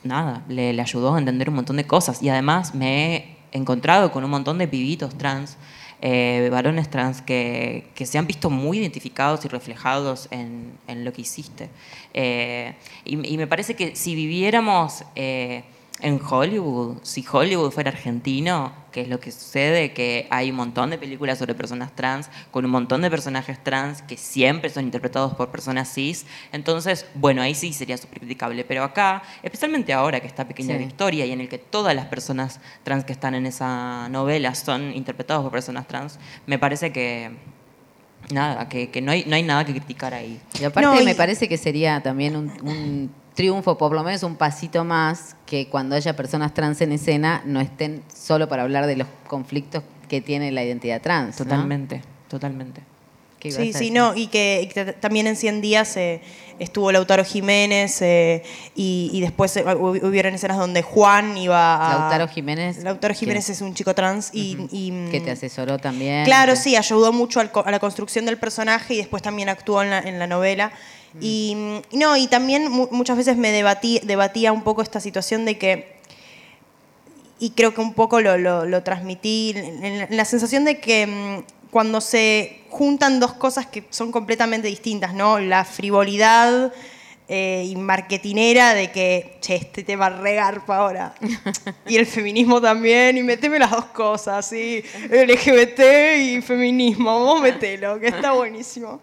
[0.06, 2.22] nada, le, ayudó a entender un montón de cosas.
[2.22, 5.58] Y además me he encontrado con un montón de pibitos trans
[6.02, 11.70] eh, varones trans que, se han visto muy identificados y reflejados en, lo que hiciste.
[12.14, 12.76] Eh,
[13.06, 15.64] y, y, me parece que si viviéramos eh,
[16.02, 20.90] en Hollywood, si Hollywood fuera argentino, que es lo que sucede, que hay un montón
[20.90, 25.34] de películas sobre personas trans, con un montón de personajes trans que siempre son interpretados
[25.36, 30.28] por personas cis, entonces, bueno, ahí sí sería súper criticable, pero acá, especialmente ahora que
[30.28, 30.84] está Pequeña sí.
[30.84, 34.94] Victoria y en el que todas las personas trans que están en esa novela son
[34.94, 37.32] interpretados por personas trans, me parece que
[38.32, 40.42] nada, que, que no, hay, no hay nada que criticar ahí.
[40.60, 41.06] Y aparte no, y...
[41.06, 45.68] me parece que sería también un, un triunfo, por lo menos un pasito más, que
[45.70, 50.22] cuando haya personas trans en escena no estén solo para hablar de los conflictos que
[50.22, 51.36] tiene la identidad trans.
[51.36, 52.04] Totalmente, ¿no?
[52.30, 52.82] totalmente.
[53.52, 56.22] Sí, sí, no, y que, y que, también en 100 días eh,
[56.60, 58.44] estuvo Lautaro Jiménez eh,
[58.76, 62.00] y, y, después eh, hubieron escenas donde Juan iba a...
[62.00, 62.84] Lautaro Jiménez.
[62.84, 64.70] Lautaro Jiménez es un chico trans y, uh -huh.
[64.72, 66.26] y, Que te asesoró también.
[66.26, 69.90] Claro, sí, ayudó mucho al, a la construcción del personaje y después también actuó en
[69.90, 70.72] la, en la novela.
[71.22, 75.96] Y no, y también muchas veces me debatí, debatía un poco esta situación de que,
[77.40, 81.08] y creo que un poco lo, lo, lo transmití, la, en la, sensación de que
[81.08, 85.40] mm, cuando se juntan dos cosas que son completamente distintas, ¿no?
[85.40, 86.74] La frivolidad
[87.28, 91.16] eh, y marketinera de que, che, este tema regarpa ahora.
[91.88, 94.84] y el feminismo también, y meteme las dos cosas, ¿sí?
[95.10, 95.80] LGBT
[96.20, 99.02] y feminismo, vos metelo, que está buenísimo.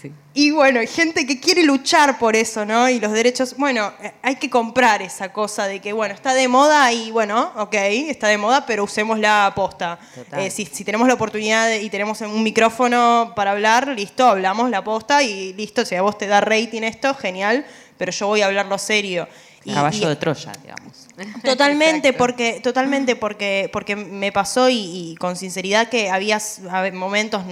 [0.00, 0.12] Sí.
[0.36, 2.90] Y bueno, hay gente que quiere luchar por eso, ¿no?
[2.90, 6.48] Y los derechos, bueno, eh, hay que comprar esa cosa de que, bueno, está de
[6.48, 9.96] moda y, bueno, ok, está de moda, pero usemos la posta.
[10.32, 14.82] Eh, si, si, tenemos la oportunidad y tenemos un micrófono para hablar, listo, hablamos la
[14.82, 17.64] posta y listo, si a vos te da rating esto, genial,
[17.96, 19.28] pero yo voy a hablarlo serio.
[19.62, 21.06] Y, Caballo y, de Troya, digamos.
[21.44, 26.40] Totalmente, porque, totalmente porque, porque me pasó y, y con sinceridad que había
[26.92, 27.44] momentos,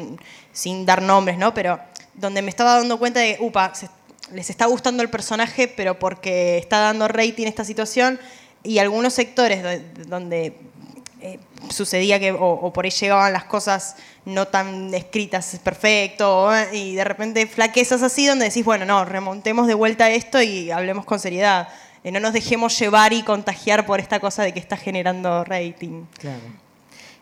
[0.53, 1.55] sin dar nombres, ¿no?
[1.55, 1.79] Pero
[2.15, 3.89] donde me estaba dando cuenta de, upa, se,
[4.33, 8.19] les está gustando el personaje, pero porque está dando rating esta situación,
[8.63, 10.57] y algunos sectores donde,
[11.21, 11.39] eh,
[11.71, 17.05] sucedía que, o, o, por ahí llegaban las cosas no tan escritas perfecto, y de
[17.05, 21.69] repente flaquezas así donde decís, bueno, no, remontemos de vuelta esto y hablemos con seriedad.
[22.05, 26.05] Eh, no nos dejemos llevar y contagiar por esta cosa de que está generando rating.
[26.19, 26.62] Claro.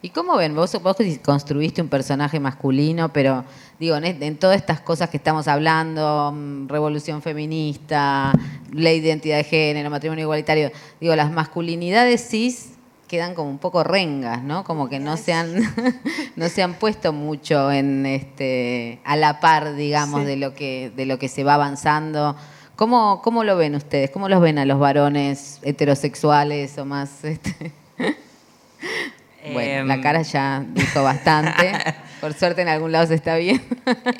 [0.03, 0.55] ¿Y cómo ven?
[0.55, 3.44] Vos, vos construiste un personaje masculino, pero
[3.78, 8.32] digo, en, en, todas estas cosas que estamos hablando, mm, revolución feminista,
[8.72, 10.70] ley de identidad de género, matrimonio igualitario,
[11.01, 12.70] digo, las masculinidades cis
[13.09, 14.64] quedan como un poco rengas, ¿no?
[14.64, 15.53] Como que no se han,
[16.36, 20.26] no se han puesto mucho en este a la par, digamos, sí.
[20.26, 22.36] de lo que de lo que se va avanzando.
[22.76, 24.11] ¿Cómo, ¿Cómo lo ven ustedes?
[24.11, 27.22] ¿Cómo los ven a los varones heterosexuales o más?
[27.24, 27.72] Este?
[29.53, 30.03] Bueno, la Em.
[30.03, 31.72] cara ya dijo bastante.
[32.20, 33.62] Por suerte en algún lado se está bien.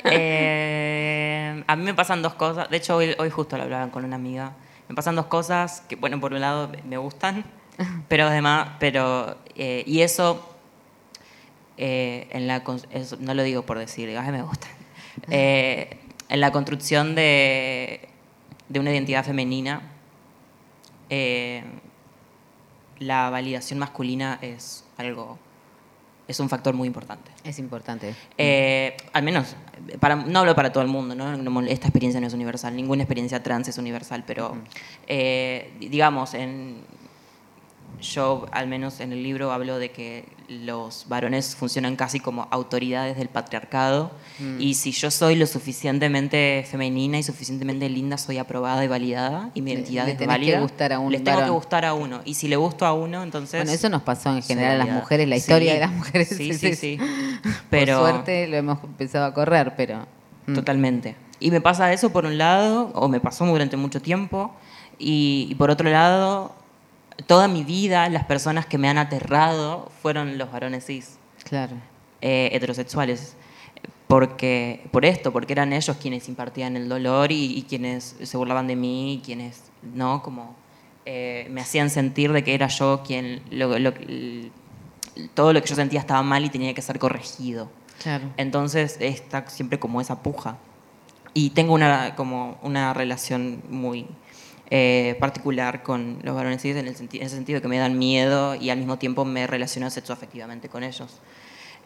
[0.05, 2.69] eh, a mí me pasan dos cosas.
[2.69, 4.53] De hecho, hoy, hoy justo lo hablaba con una amiga.
[4.89, 7.45] Me pasan dos cosas que, bueno, por un lado me gustan,
[8.07, 10.53] pero además, pero, eh, y eso,
[11.77, 14.71] eh, en la, eso, no lo digo por decir, digo, ay, me gustan.
[15.29, 15.97] Eh,
[16.29, 18.09] en la construcción de,
[18.69, 19.81] de una identidad femenina,
[22.99, 25.37] la validación masculina es algo
[26.27, 27.31] es un factor muy importante.
[27.43, 28.15] Es importante.
[28.37, 29.55] Eh, al menos,
[29.99, 31.61] para, no hablo para todo el mundo, ¿no?
[31.61, 34.61] esta experiencia no es universal, ninguna experiencia trans es universal, pero uh -huh.
[35.07, 36.81] eh, digamos, en,
[38.01, 43.15] yo al menos en el libro hablo de que los varones funcionan casi como autoridades
[43.15, 44.59] del patriarcado mm.
[44.59, 49.61] y si yo soy lo suficientemente femenina y suficientemente linda soy aprobada y validada y
[49.61, 51.49] mi identidad le, es válida que gustar a un les tengo varón.
[51.49, 54.35] que gustar a uno y si le gusto a uno entonces bueno eso nos pasó
[54.35, 55.75] en general a las mujeres la historia sí.
[55.75, 56.99] de las mujeres sí sí sí
[57.69, 60.05] pero por suerte lo hemos empezado a correr pero
[60.47, 60.53] mm.
[60.53, 64.53] totalmente y me pasa eso por un lado o me pasó durante mucho tiempo
[64.99, 66.60] y, y por otro lado
[67.27, 71.17] toda mi vida las personas que me han aterrado fueron los varones cis.
[71.43, 71.75] Claro.
[72.21, 73.35] Eh, heterosexuales.
[74.07, 78.67] Porque, por esto, porque eran ellos quienes impartían el dolor y, y, quienes se burlaban
[78.67, 80.21] de mí, y quienes, ¿no?
[80.21, 80.53] Como
[81.05, 83.93] eh, me hacían sentir de que era yo quien, lo- lo-
[85.33, 87.69] todo lo que yo sentía estaba mal y tenía que ser corregido.
[88.03, 88.25] Claro.
[88.37, 90.57] Entonces está siempre como esa puja.
[91.33, 94.05] Y tengo una, como una relación muy
[94.73, 98.55] eh, particular con los varones cis en, el en ese sentido que me dan miedo
[98.55, 101.19] y al mismo tiempo me relaciono sexoafectivamente con ellos.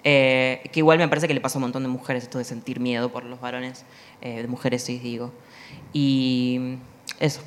[0.04, 2.44] Eh, que igual me parece que le pasa a un montón de mujeres esto de
[2.44, 3.86] sentir miedo por los varones,
[4.22, 5.32] eh, de mujeres cis digo.
[5.94, 6.78] Y
[7.20, 7.42] eso.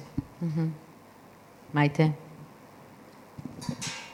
[1.72, 2.12] Maite.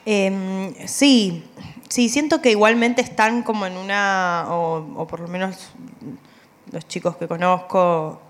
[0.05, 1.43] Em, sí,
[1.89, 5.71] sí, siento que igualmente están como en una, o, o por lo menos
[6.71, 8.21] los chicos que conozco,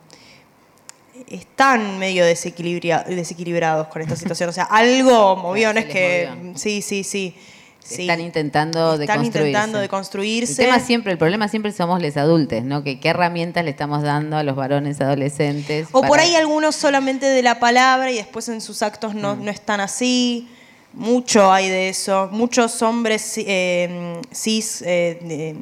[1.29, 4.49] están medio desequilibria- desequilibrados con esta situación.
[4.49, 6.29] O sea, algo movió, no es que...
[6.35, 6.57] movió.
[6.57, 7.35] Sí, sí, sí.
[7.83, 8.01] sí.
[8.03, 10.55] Están intentando Están intentando El deconstruirse.
[10.55, 12.83] tema siempre, el problema siempre somos los adultos, ¿no?
[12.83, 15.87] Que qué herramientas le estamos dando a los varones adolescentes.
[15.91, 19.19] O por ahí algunos solamente de la palabra y después en sus actos Mm.
[19.21, 20.47] no, no están así.
[20.93, 22.29] Mucho hay de eso.
[22.31, 25.55] Muchos hombres eh, cis eh, de-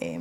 [0.00, 0.20] eh,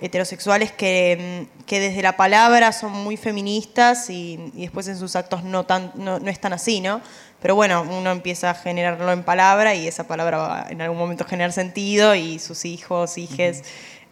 [0.00, 5.16] heterosexuales que, mm, que desde la palabra son muy feministas y, y después en sus
[5.16, 7.00] actos no, tan, no, no están así, ¿no?
[7.40, 11.24] Pero bueno, uno empieza a generarlo en palabra y esa palabra va en algún momento
[11.24, 13.62] a generar sentido y sus hijos, hijes,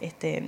[0.01, 0.43] este,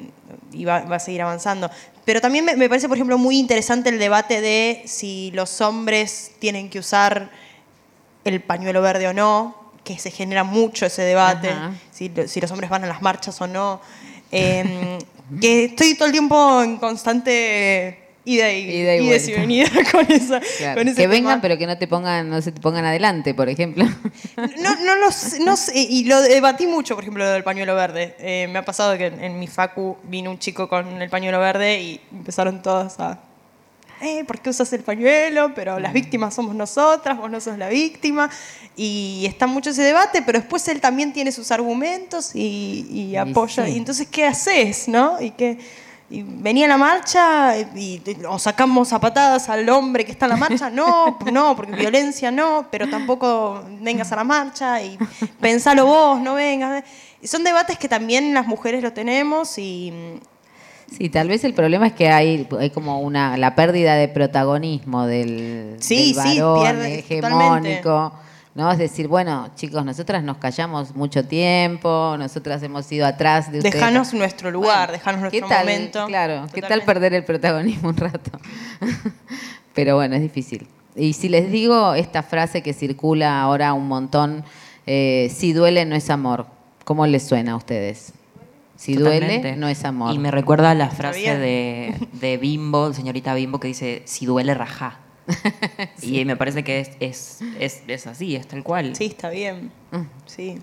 [0.53, 1.70] y va, va a seguir avanzando.
[2.05, 6.32] Pero también me, me parece, por ejemplo, muy interesante el debate de si los hombres
[6.39, 7.30] tienen que usar
[8.24, 11.55] el pañuelo verde o no, que se genera mucho ese debate,
[11.93, 13.80] si, si los hombres van a las marchas o no.
[14.32, 14.99] Eh,
[15.41, 20.41] que estoy todo el tiempo en constante ida y, Ida y y venida con, esa,
[20.59, 21.43] Claro, con ese que vengan, tema.
[21.43, 23.85] pero que no te pongan, no se te pongan adelante, por ejemplo.
[24.37, 27.74] No, no, lo sé, no sé, y lo debatí mucho, por ejemplo, lo del pañuelo
[27.74, 28.16] verde.
[28.18, 31.39] Eh, me ha pasado que en, en mi facu vino un chico con el pañuelo
[31.39, 33.20] verde y empezaron todos a...
[34.01, 35.53] Eh, ¿Por qué usas el pañuelo?
[35.55, 38.28] Pero las víctimas somos nosotras, vos no sos la víctima.
[38.76, 43.64] Y está mucho ese debate, pero después él también tiene sus argumentos y, y apoya.
[43.64, 43.72] sí.
[43.72, 44.86] Y entonces, ¿qué haces?
[44.88, 45.20] ¿no?
[45.20, 45.59] Y que
[46.09, 50.30] y venía la marcha y, y- o sacamos a patadas al hombre que está en
[50.30, 54.97] la marcha, no, no, porque violencia no, pero tampoco vengas a la marcha y
[55.40, 56.84] pensalo vos, no vengas.
[57.20, 60.20] Y son debates que también las mujeres lo tenemos y
[60.91, 65.07] Sí, tal vez el problema es que hay, hay como una la pérdida de protagonismo
[65.07, 68.12] del, Sí, del sí, varón pierde hegemónico.
[68.55, 68.70] ¿no?
[68.72, 73.74] Es decir, bueno, chicos, nosotras nos callamos mucho tiempo, nosotras hemos ido atrás de ustedes.
[73.74, 75.66] dejanos nuestro lugar, Bueno, dejanos ¿qué nuestro tal?
[75.66, 76.07] momento.
[76.07, 76.87] Claro, ¿qué tal Totalmente.
[76.87, 78.30] perder el protagonismo un rato?
[79.74, 80.66] Pero bueno, es difícil.
[80.95, 84.43] Y si les digo esta frase que circula ahora un montón,
[84.87, 86.47] eh, si duele no es amor,
[86.84, 88.12] ¿cómo les suena a ustedes?
[88.77, 89.39] Si Totalmente.
[89.41, 90.14] duele no es amor.
[90.14, 95.01] Y me recuerda la frase de, de Bimbo, señorita Bimbo, que dice, si duele, rajá.
[96.03, 98.95] Y me parece que es, es, es, es así, es tal cual.
[98.95, 99.70] Sí, está bien.
[99.91, 100.03] Mm.
[100.27, 100.59] Sí.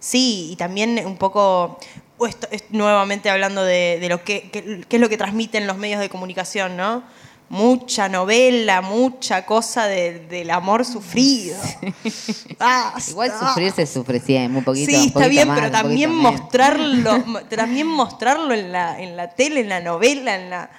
[0.00, 1.78] Sí, y también un poco,
[2.26, 5.76] esto- es- nuevamente hablando de, de lo que, que- qué es lo que transmiten los
[5.78, 7.02] medios de comunicación, ¿no?
[7.50, 11.56] Mucha novela, mucha cosa de- del amor sufrido.
[12.58, 13.10] Basta.
[13.10, 14.90] Igual sufrir se sufre siempre, un poquito.
[14.90, 19.16] Sí, un está poquito bien, más, pero también mostrarlo, mo- también mostrarlo en la, en
[19.16, 20.70] la tele, en la novela, en, la,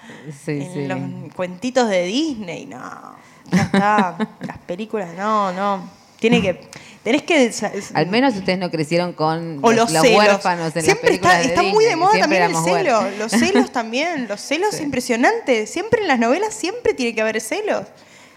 [0.45, 0.87] Sí, en sí.
[0.87, 3.15] los cuentitos de Disney, no.
[3.51, 4.17] Ya está.
[4.41, 5.98] Las películas, no, no.
[6.19, 6.61] Tiene que.
[7.03, 7.51] Tenés que.
[7.93, 10.17] Al menos ustedes no crecieron con O los, los, los celos.
[10.19, 12.99] huérfanos en siempre las películas está, de está muy de moda también el celo.
[12.99, 13.17] huérfanos.
[13.17, 14.27] Los celos también.
[14.27, 14.83] Los celos Sí.
[14.83, 15.69] impresionantes.
[15.71, 17.85] Siempre en las novelas siempre tiene que haber celos.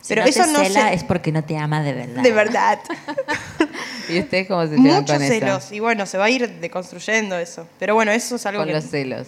[0.01, 0.95] Si Pero no eso te no cela se.
[0.95, 2.22] es porque no te ama de verdad.
[2.22, 2.78] De verdad.
[4.09, 5.64] ¿Y ustedes cómo se llevan Muchos con celos.
[5.64, 5.74] eso?
[5.74, 7.66] Y bueno, se va a ir deconstruyendo eso.
[7.78, 8.74] Pero bueno, eso es algo Con que.
[8.74, 9.26] los celos.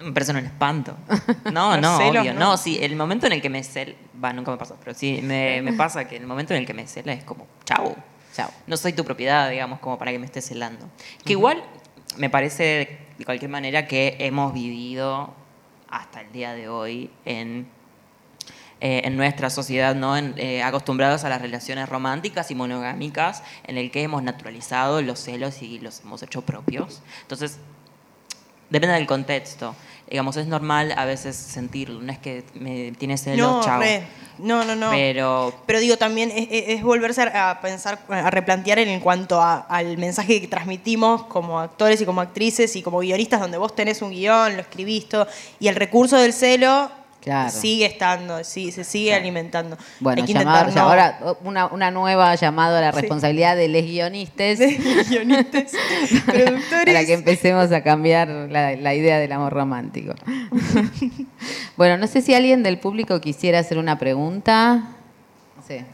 [0.00, 0.96] Me parece un espanto.
[1.52, 2.34] No, no, celos, obvio.
[2.34, 2.40] no.
[2.40, 2.56] No.
[2.56, 5.62] sí, el momento en el que me cela, va, nunca me pasó, pero sí, me,
[5.62, 7.96] me pasa que el momento en el que me cela es como, chau,
[8.34, 8.50] Chao.
[8.66, 10.88] no soy tu propiedad, digamos, como para que me estés celando.
[11.24, 11.62] Que igual
[12.16, 15.34] me parece, de cualquier manera, que hemos vivido
[15.88, 17.68] hasta el día de hoy en,
[18.80, 20.16] eh, en nuestra sociedad, ¿no?
[20.16, 25.20] En, eh, acostumbrados a las relaciones románticas y monogámicas, en el que hemos naturalizado los
[25.20, 27.02] celos y los hemos hecho propios.
[27.22, 27.58] Entonces,
[28.70, 29.76] depende del contexto.
[30.12, 33.80] Digamos, es normal a veces sentirlo, no es que me tiene celos, No, chao.
[33.80, 34.02] re.
[34.40, 34.90] no, no, no.
[34.90, 39.96] Pero Pero digo, también es, es- volverse a pensar, a replantear en cuanto a- al
[39.96, 44.10] mensaje que transmitimos como actores y como actrices y como guionistas, donde vos tenés un
[44.10, 45.26] guion, lo escribís todo,
[45.58, 46.90] y el recurso del celo
[47.22, 47.50] Claro.
[47.52, 49.76] sigue estando, sí, se sigue alimentando.
[50.00, 53.00] Bueno, Hay que llamado- intentar no- ahora una, una nueva llamado a la Sí.
[53.00, 54.76] responsabilidad de los guionistas de
[55.08, 55.70] guionistas,
[56.26, 56.84] productores.
[56.84, 60.14] para que empecemos a cambiar la, la idea del amor romántico.
[61.76, 64.88] bueno, no sé si alguien del público quisiera hacer una pregunta.
[65.68, 65.84] Ahí.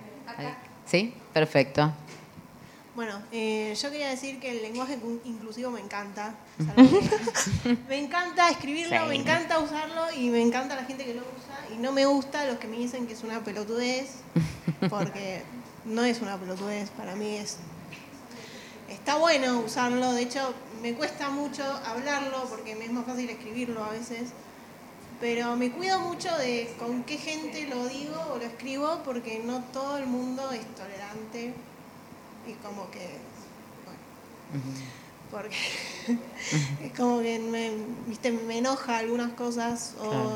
[0.87, 1.13] ¿Sí?
[1.35, 1.93] Perfecto.
[2.99, 6.35] Bueno, eh, yo quería decir que el lenguaje inclusivo me encanta.
[7.89, 11.73] me encanta escribirlo, me encanta usarlo y me encanta la gente que lo usa.
[11.73, 14.15] Y no me gusta los que me dicen que es una pelotudez,
[14.91, 15.45] porque
[15.85, 17.59] no es una pelotudez, para mí es...
[18.89, 23.85] Está bueno usarlo, de hecho me cuesta mucho hablarlo porque me es más fácil escribirlo
[23.85, 24.31] a veces,
[25.21, 29.63] pero me cuido mucho de con qué gente lo digo o lo escribo porque no
[29.73, 31.55] todo el mundo es tolerante
[32.49, 33.07] y como que,
[33.85, 34.75] bueno,
[35.31, 35.57] porque
[36.83, 37.71] es como que me,
[38.07, 38.33] ¿viste?
[38.33, 40.33] me enoja algunas cosas o,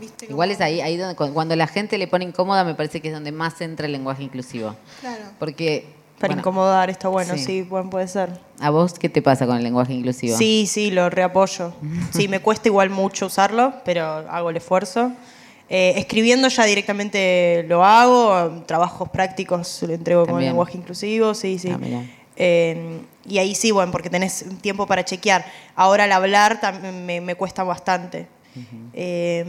[0.00, 0.26] ¿viste?
[0.28, 3.14] Igual es ahí, ahí donde, cuando la gente le pone incómoda me parece que es
[3.14, 4.74] donde más entra el lenguaje inclusivo.
[5.00, 5.24] Claro.
[5.38, 8.38] Porque para incomodar, está bueno, sí, puede ser.
[8.60, 10.36] ¿A vos qué te pasa con el lenguaje inclusivo?
[10.36, 11.72] Sí, sí, lo reapoyo.
[12.12, 15.12] Sí, me cuesta igual mucho usarlo, pero hago el esfuerzo.
[15.72, 21.70] Eh, escribiendo ya directamente lo hago, trabajos prácticos lo entrego con lenguaje inclusivo, sí, sí.
[21.70, 21.78] Ah,
[22.34, 25.44] eh, y ahí sí, bueno, porque tenés tiempo para chequear.
[25.76, 28.26] Ahora al hablar también me, cuesta bastante.
[28.94, 29.44] Eh,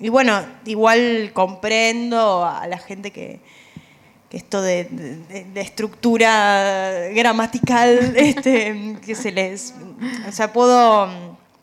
[0.00, 3.38] y bueno, igual comprendo a la gente que,
[4.32, 4.88] esto de,
[5.54, 9.72] estructura gramatical, este, que se les...
[10.28, 11.08] O sea, puedo,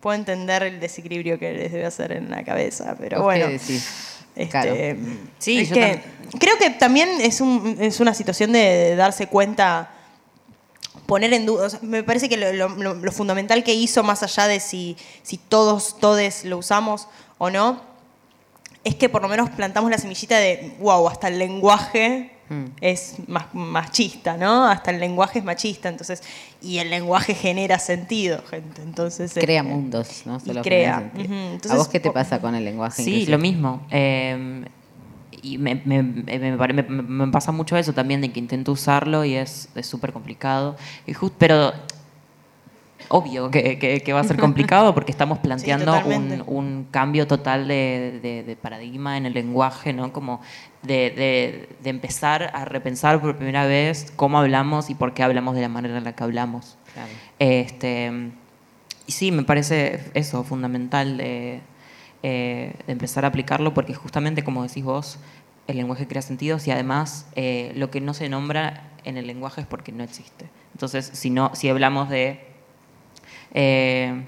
[0.03, 3.45] puedo entender el desequilibrio que les debe hacer en la cabeza, pero bueno.
[3.45, 4.97] Este,
[5.39, 6.01] sí, que,
[6.37, 9.91] creo que también es, un, es una situación de darse cuenta,
[11.05, 15.37] poner en duda, me parece que lo, fundamental que hizo, más allá de si, si
[15.37, 17.81] todos, todes lo usamos o no,
[18.83, 22.65] es que por lo menos plantamos la semillita de, wow, hasta el lenguaje Mm.
[22.81, 24.65] es más machista, ¿no?
[24.65, 26.21] Hasta el lenguaje es machista, entonces,
[26.63, 28.81] y el lenguaje genera sentido, gente.
[28.81, 30.39] Entonces, crea este, mundos, ¿no?
[30.63, 31.11] crea.
[31.69, 33.03] ¿A vos qué te pasa con el lenguaje?
[33.03, 33.85] Sí, lo mismo.
[33.91, 34.63] Eh,
[35.41, 40.77] y me, me, pasa mucho eso también, de que intento usarlo y es súper complicado.
[41.05, 41.73] Y pero
[43.09, 49.25] obvio que, va a ser complicado porque estamos planteando un, cambio total de, paradigma en
[49.25, 50.13] el lenguaje, ¿no?
[50.13, 50.41] Como
[50.81, 55.69] de, empezar a repensar por primera vez cómo hablamos y por qué hablamos de la
[55.69, 56.77] manera en la que hablamos.
[57.39, 58.11] Este,
[59.05, 61.61] y sí, me parece eso fundamental eh,
[62.21, 65.19] de, empezar a aplicarlo porque justamente, como decís vos,
[65.67, 69.61] el lenguaje crea sentidos y además eh, lo que no se nombra en el lenguaje
[69.61, 70.49] es porque no existe.
[70.73, 72.52] Entonces, si, no, si hablamos de
[73.53, 74.23] eh,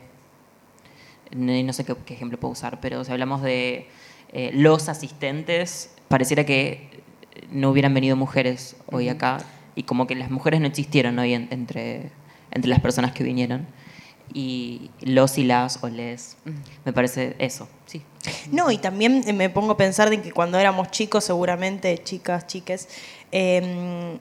[1.36, 3.88] no sé qué, ejemplo puedo usar, pero si hablamos de
[4.32, 6.90] eh, los asistentes, pareciera que
[7.52, 9.38] no hubieran venido mujeres hoy acá
[9.76, 12.12] y como que las mujeres no existieron hoy entre,
[12.52, 13.68] entre las personas que vinieron.
[14.34, 16.38] Y los y las o les,
[16.84, 18.02] me parece eso, sí.
[18.52, 22.90] No, y también me pongo a pensar de que cuando éramos chicos, seguramente, chicas, chiques,
[23.32, 24.18] eh,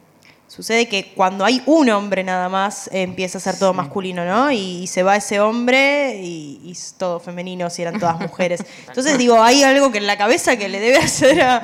[0.46, 4.52] Sucede que cuando hay un hombre nada más empieza a ser todo masculino, ¿no?
[4.52, 8.62] Y, se va ese hombre y, es todo femenino si eran todas mujeres.
[8.86, 11.62] Entonces digo, hay algo que en la cabeza que le debe hacer a...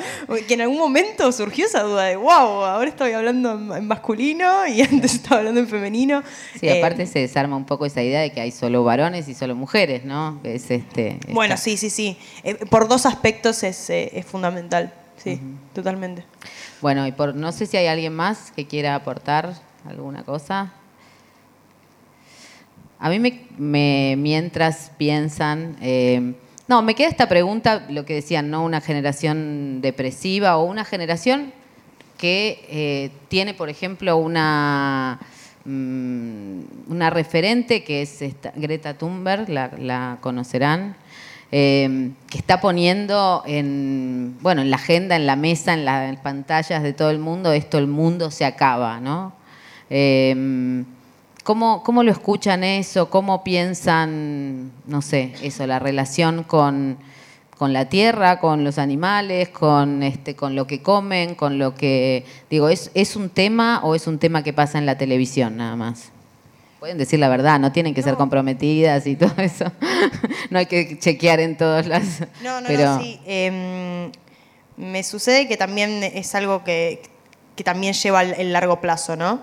[0.49, 4.81] que en algún momento surgió esa duda de, wow, ahora estoy hablando en masculino y
[4.83, 6.25] antes estaba hablando en femenino.
[6.59, 9.35] Sí, aparte eh, se desarma un poco esa idea de que hay solo varones y
[9.35, 10.41] solo mujeres, ¿no?
[10.43, 12.19] Es este, bueno, sí, sí, sí.
[12.43, 15.41] Eh, por dos aspectos es, eh, es fundamental, sí,
[15.75, 16.25] totalmente.
[16.81, 19.55] Bueno, y por no sé si hay alguien más que quiera aportar
[19.87, 20.73] alguna cosa.
[22.99, 23.19] A mí
[23.59, 26.35] me, mientras piensan, eh,
[26.69, 28.65] no, me queda esta pregunta, lo que decían, ¿no?
[28.65, 31.53] Una generación depresiva o una generación
[32.17, 35.19] que eh, tiene, por ejemplo, una,
[35.67, 38.21] mm, una referente que es
[38.55, 40.97] Greta Thunberg, la conocerán,
[41.53, 46.81] Em, que está poniendo en, bueno, en la agenda, en la mesa, en las pantallas
[46.81, 49.33] de todo el mundo, esto el mundo se acaba, ¿no?
[49.89, 50.85] Em,
[51.43, 53.11] ¿cómo, lo escuchan eso?
[53.11, 56.99] ¿Cómo piensan, no sé, eso, la relación con,
[57.59, 62.25] la tierra, con los animales, con, este, con lo que comen, con lo que...
[62.49, 65.75] Digo, ¿es, ¿es un tema o es un tema que pasa en la televisión nada
[65.75, 66.13] más?
[66.81, 69.71] Pueden decir la verdad, no tienen que ser comprometidas y todo eso.
[70.49, 72.21] no hay que chequear en todas las.
[72.43, 73.21] No, no, no, sí.
[73.27, 74.11] Em,
[74.79, 77.03] me sucede que también es algo que,
[77.63, 79.41] también lleva el largo plazo, ¿no?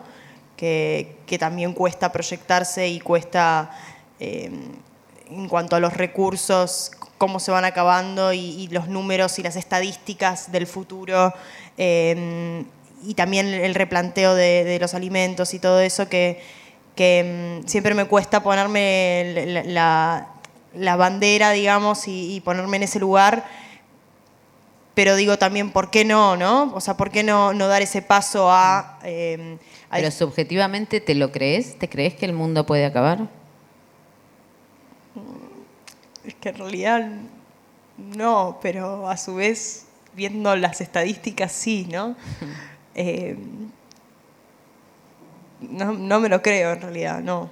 [0.56, 3.70] Que, también cuesta proyectarse y cuesta,
[4.20, 4.72] em,
[5.30, 10.52] en cuanto a los recursos, cómo se van acabando y, los números y las estadísticas
[10.52, 11.32] del futuro.
[11.78, 12.66] Em,
[13.06, 16.42] y también el replanteo de los alimentos y todo eso que
[16.98, 20.28] que mm, siempre me cuesta ponerme la,
[20.98, 23.46] bandera, digamos, y, ponerme en ese lugar
[24.94, 26.74] pero digo también, ¿por qué no, no?
[26.74, 28.98] O sea, ¿por qué no, no dar ese paso a...
[29.04, 29.60] eh,
[29.92, 31.78] a- Pero subjetivamente, ¿te lo crees?
[31.78, 33.30] ¿Te crees que el mundo puede acabar?
[36.26, 37.12] Es que en realidad
[37.98, 39.86] no, pero a su vez,
[40.16, 42.16] viendo las estadísticas, sí, ¿no?
[43.00, 43.38] Eh,
[45.62, 47.50] no, no me lo creo en realidad, no.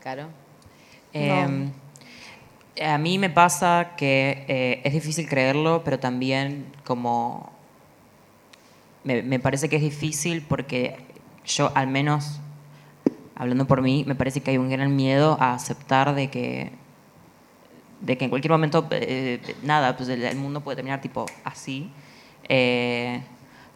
[0.00, 0.28] Claro.
[1.12, 1.70] Eh,
[2.80, 7.52] a mí me pasa que eh, es difícil creerlo, pero también como
[9.04, 10.96] me, me parece que es difícil porque
[11.44, 12.40] yo al menos,
[13.34, 16.72] hablando por mí, me parece que hay un gran miedo a aceptar de que
[18.00, 21.90] de que en cualquier momento eh, nada, pues el, el mundo puede terminar tipo así,
[22.48, 23.20] eh,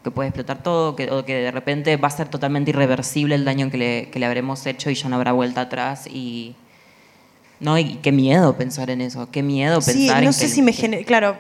[0.04, 3.44] que puede explotar todo, que, o que de repente va a ser totalmente irreversible el
[3.44, 6.54] daño que le, que le habremos hecho y ya no habrá vuelta atrás y
[7.60, 10.44] no, y qué miedo pensar en eso, qué miedo pensar Sí, en no que sé
[10.44, 11.36] el- si me genera, claro,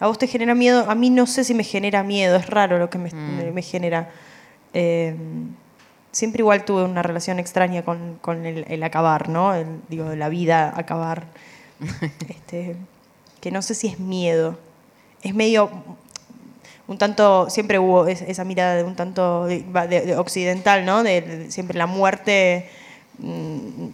[0.00, 2.78] a vos te genera miedo, a mí no sé si me genera miedo, es raro
[2.78, 3.10] lo que me,
[3.52, 4.10] me genera.
[4.72, 5.14] Eh,
[6.12, 9.54] siempre igual tuve una relación extraña con, con el, el acabar, ¿no?
[9.54, 11.26] El, digo, la vida acabar.
[12.28, 12.76] este,
[13.40, 14.58] que no sé si es miedo,
[15.22, 15.70] es medio
[16.88, 21.02] un tanto, siempre hubo es- esa mirada de un tanto de- de- occidental, ¿no?
[21.02, 22.68] De, siempre la muerte
[23.18, 23.88] mm,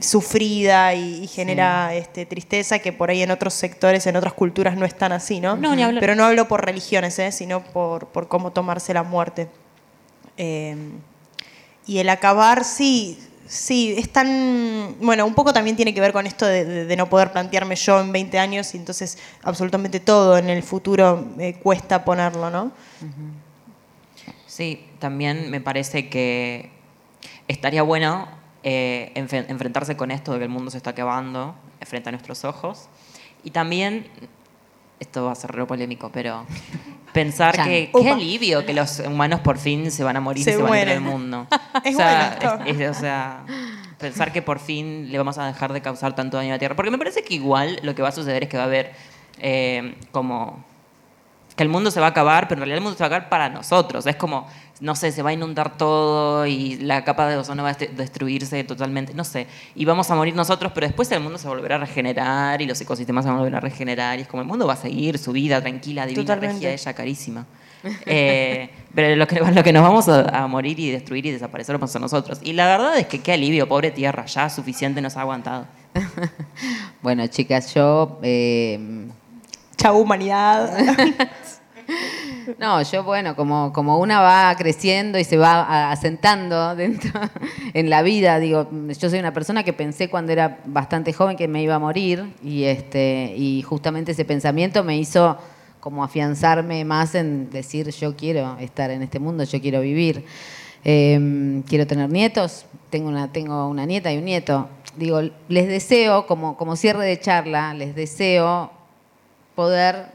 [0.00, 4.76] sufrida y, y genera este, tristeza que por ahí en otros sectores, en otras culturas
[4.76, 5.56] no es tan así, ¿no?
[5.56, 6.00] No, ni hablar.
[6.00, 7.30] Pero no hablo por religiones, ¿eh?
[7.30, 9.48] sino por, por cómo tomarse la muerte.
[10.36, 10.76] Eh,
[11.86, 14.96] y el acabar, sí, sí, es tan...
[15.00, 18.12] Bueno, un poco también tiene que ver con esto de, no poder plantearme yo en
[18.12, 22.72] 20 años y entonces absolutamente todo en el futuro me cuesta ponerlo, ¿no?
[24.46, 26.70] Sí, también me parece que
[27.48, 28.28] estaría bueno
[28.62, 32.88] eh, enfrentarse con esto de que el mundo se está acabando frente a nuestros ojos.
[33.42, 34.06] Y también,
[35.00, 36.46] esto va a ser re polémico, pero
[37.14, 37.66] pensar Chan.
[37.66, 38.02] que Upa.
[38.04, 40.72] qué alivio que los humanos por fin se van a morir Se y se van
[40.74, 41.46] a ir del mundo.
[41.84, 42.64] Es o, sea, bueno.
[42.66, 43.44] es- es- o sea,
[43.98, 46.76] pensar que por fin le vamos a dejar de causar tanto daño a la Tierra.
[46.76, 48.92] Porque me parece que igual lo que va a suceder es que va a haber
[49.38, 50.62] eh, como
[51.56, 53.08] que el mundo se va a acabar, pero en realidad el mundo se va a
[53.16, 54.04] acabar para nosotros.
[54.06, 54.46] Es como,
[54.80, 57.90] no sé, se va a inundar todo y la capa de ozono va a dest-
[57.92, 59.46] destruirse totalmente, no sé.
[59.74, 62.80] Y vamos a morir nosotros, pero después el mundo se volverá a regenerar y los
[62.80, 64.18] ecosistemas se van a volver a regenerar.
[64.18, 66.54] Y es como el mundo va a seguir su vida tranquila, divina, Totalmente.
[66.66, 67.46] regia, ella carísima.
[68.06, 71.74] Eh, pero lo que, lo que nos vamos a, a morir y destruir y desaparecer
[71.76, 72.40] vamos a ser nosotros.
[72.42, 75.66] Y la verdad es que qué alivio, pobre tierra, ya suficiente nos ha aguantado.
[77.02, 78.18] Bueno, chicas, yo...
[78.22, 79.06] eh,
[79.76, 80.74] Chau, humanidad.
[82.58, 87.20] No, yo, bueno, como, como una va creciendo y se va asentando dentro
[87.72, 91.48] en la vida, digo, yo soy una persona que pensé cuando era bastante joven que
[91.48, 95.38] me iba a morir y, este, y justamente ese pensamiento me hizo
[95.80, 100.24] como afianzarme más en decir yo quiero estar en este mundo, yo quiero vivir.
[100.86, 104.68] Eh, quiero tener nietos, tengo una, tengo una nieta y un nieto.
[104.96, 108.70] Digo, les deseo, como, como cierre de charla, les deseo
[109.54, 110.13] poder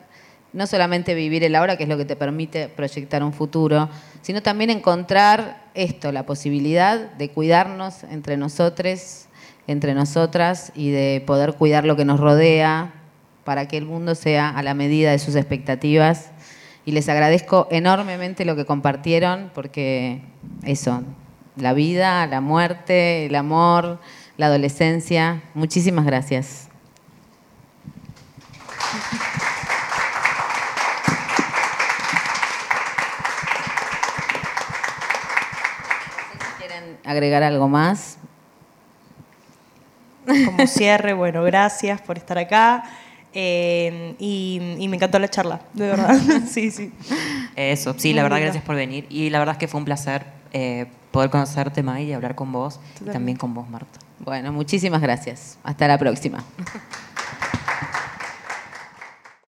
[0.53, 3.89] no solamente vivir el ahora, que es lo que te permite proyectar un futuro,
[4.21, 9.27] sino también encontrar esto, la posibilidad de cuidarnos entre nosotros,
[9.67, 12.93] entre nosotras y de poder cuidar lo que nos rodea
[13.43, 16.31] para que el mundo sea a la medida de sus expectativas.
[16.85, 20.21] Y les agradezco enormemente lo que compartieron, porque
[20.63, 21.03] eso,
[21.55, 23.99] la vida, la muerte, el amor,
[24.37, 26.69] la adolescencia, muchísimas gracias.
[36.57, 38.17] ¿Quieren agregar algo más?
[40.25, 42.83] Como cierre, bueno, gracias por estar acá.
[43.33, 46.15] Eh, y, y me encantó la charla, de verdad.
[46.49, 46.91] sí, sí.
[47.55, 48.45] Eso, sí, Muy la verdad, lindo.
[48.45, 49.05] gracias por venir.
[49.09, 52.51] Y la verdad es que fue un placer eh, poder conocerte, May, y hablar con
[52.51, 52.79] vos.
[53.01, 53.99] Y también con vos, Marta.
[54.19, 55.57] Bueno, muchísimas gracias.
[55.63, 56.43] Hasta la próxima.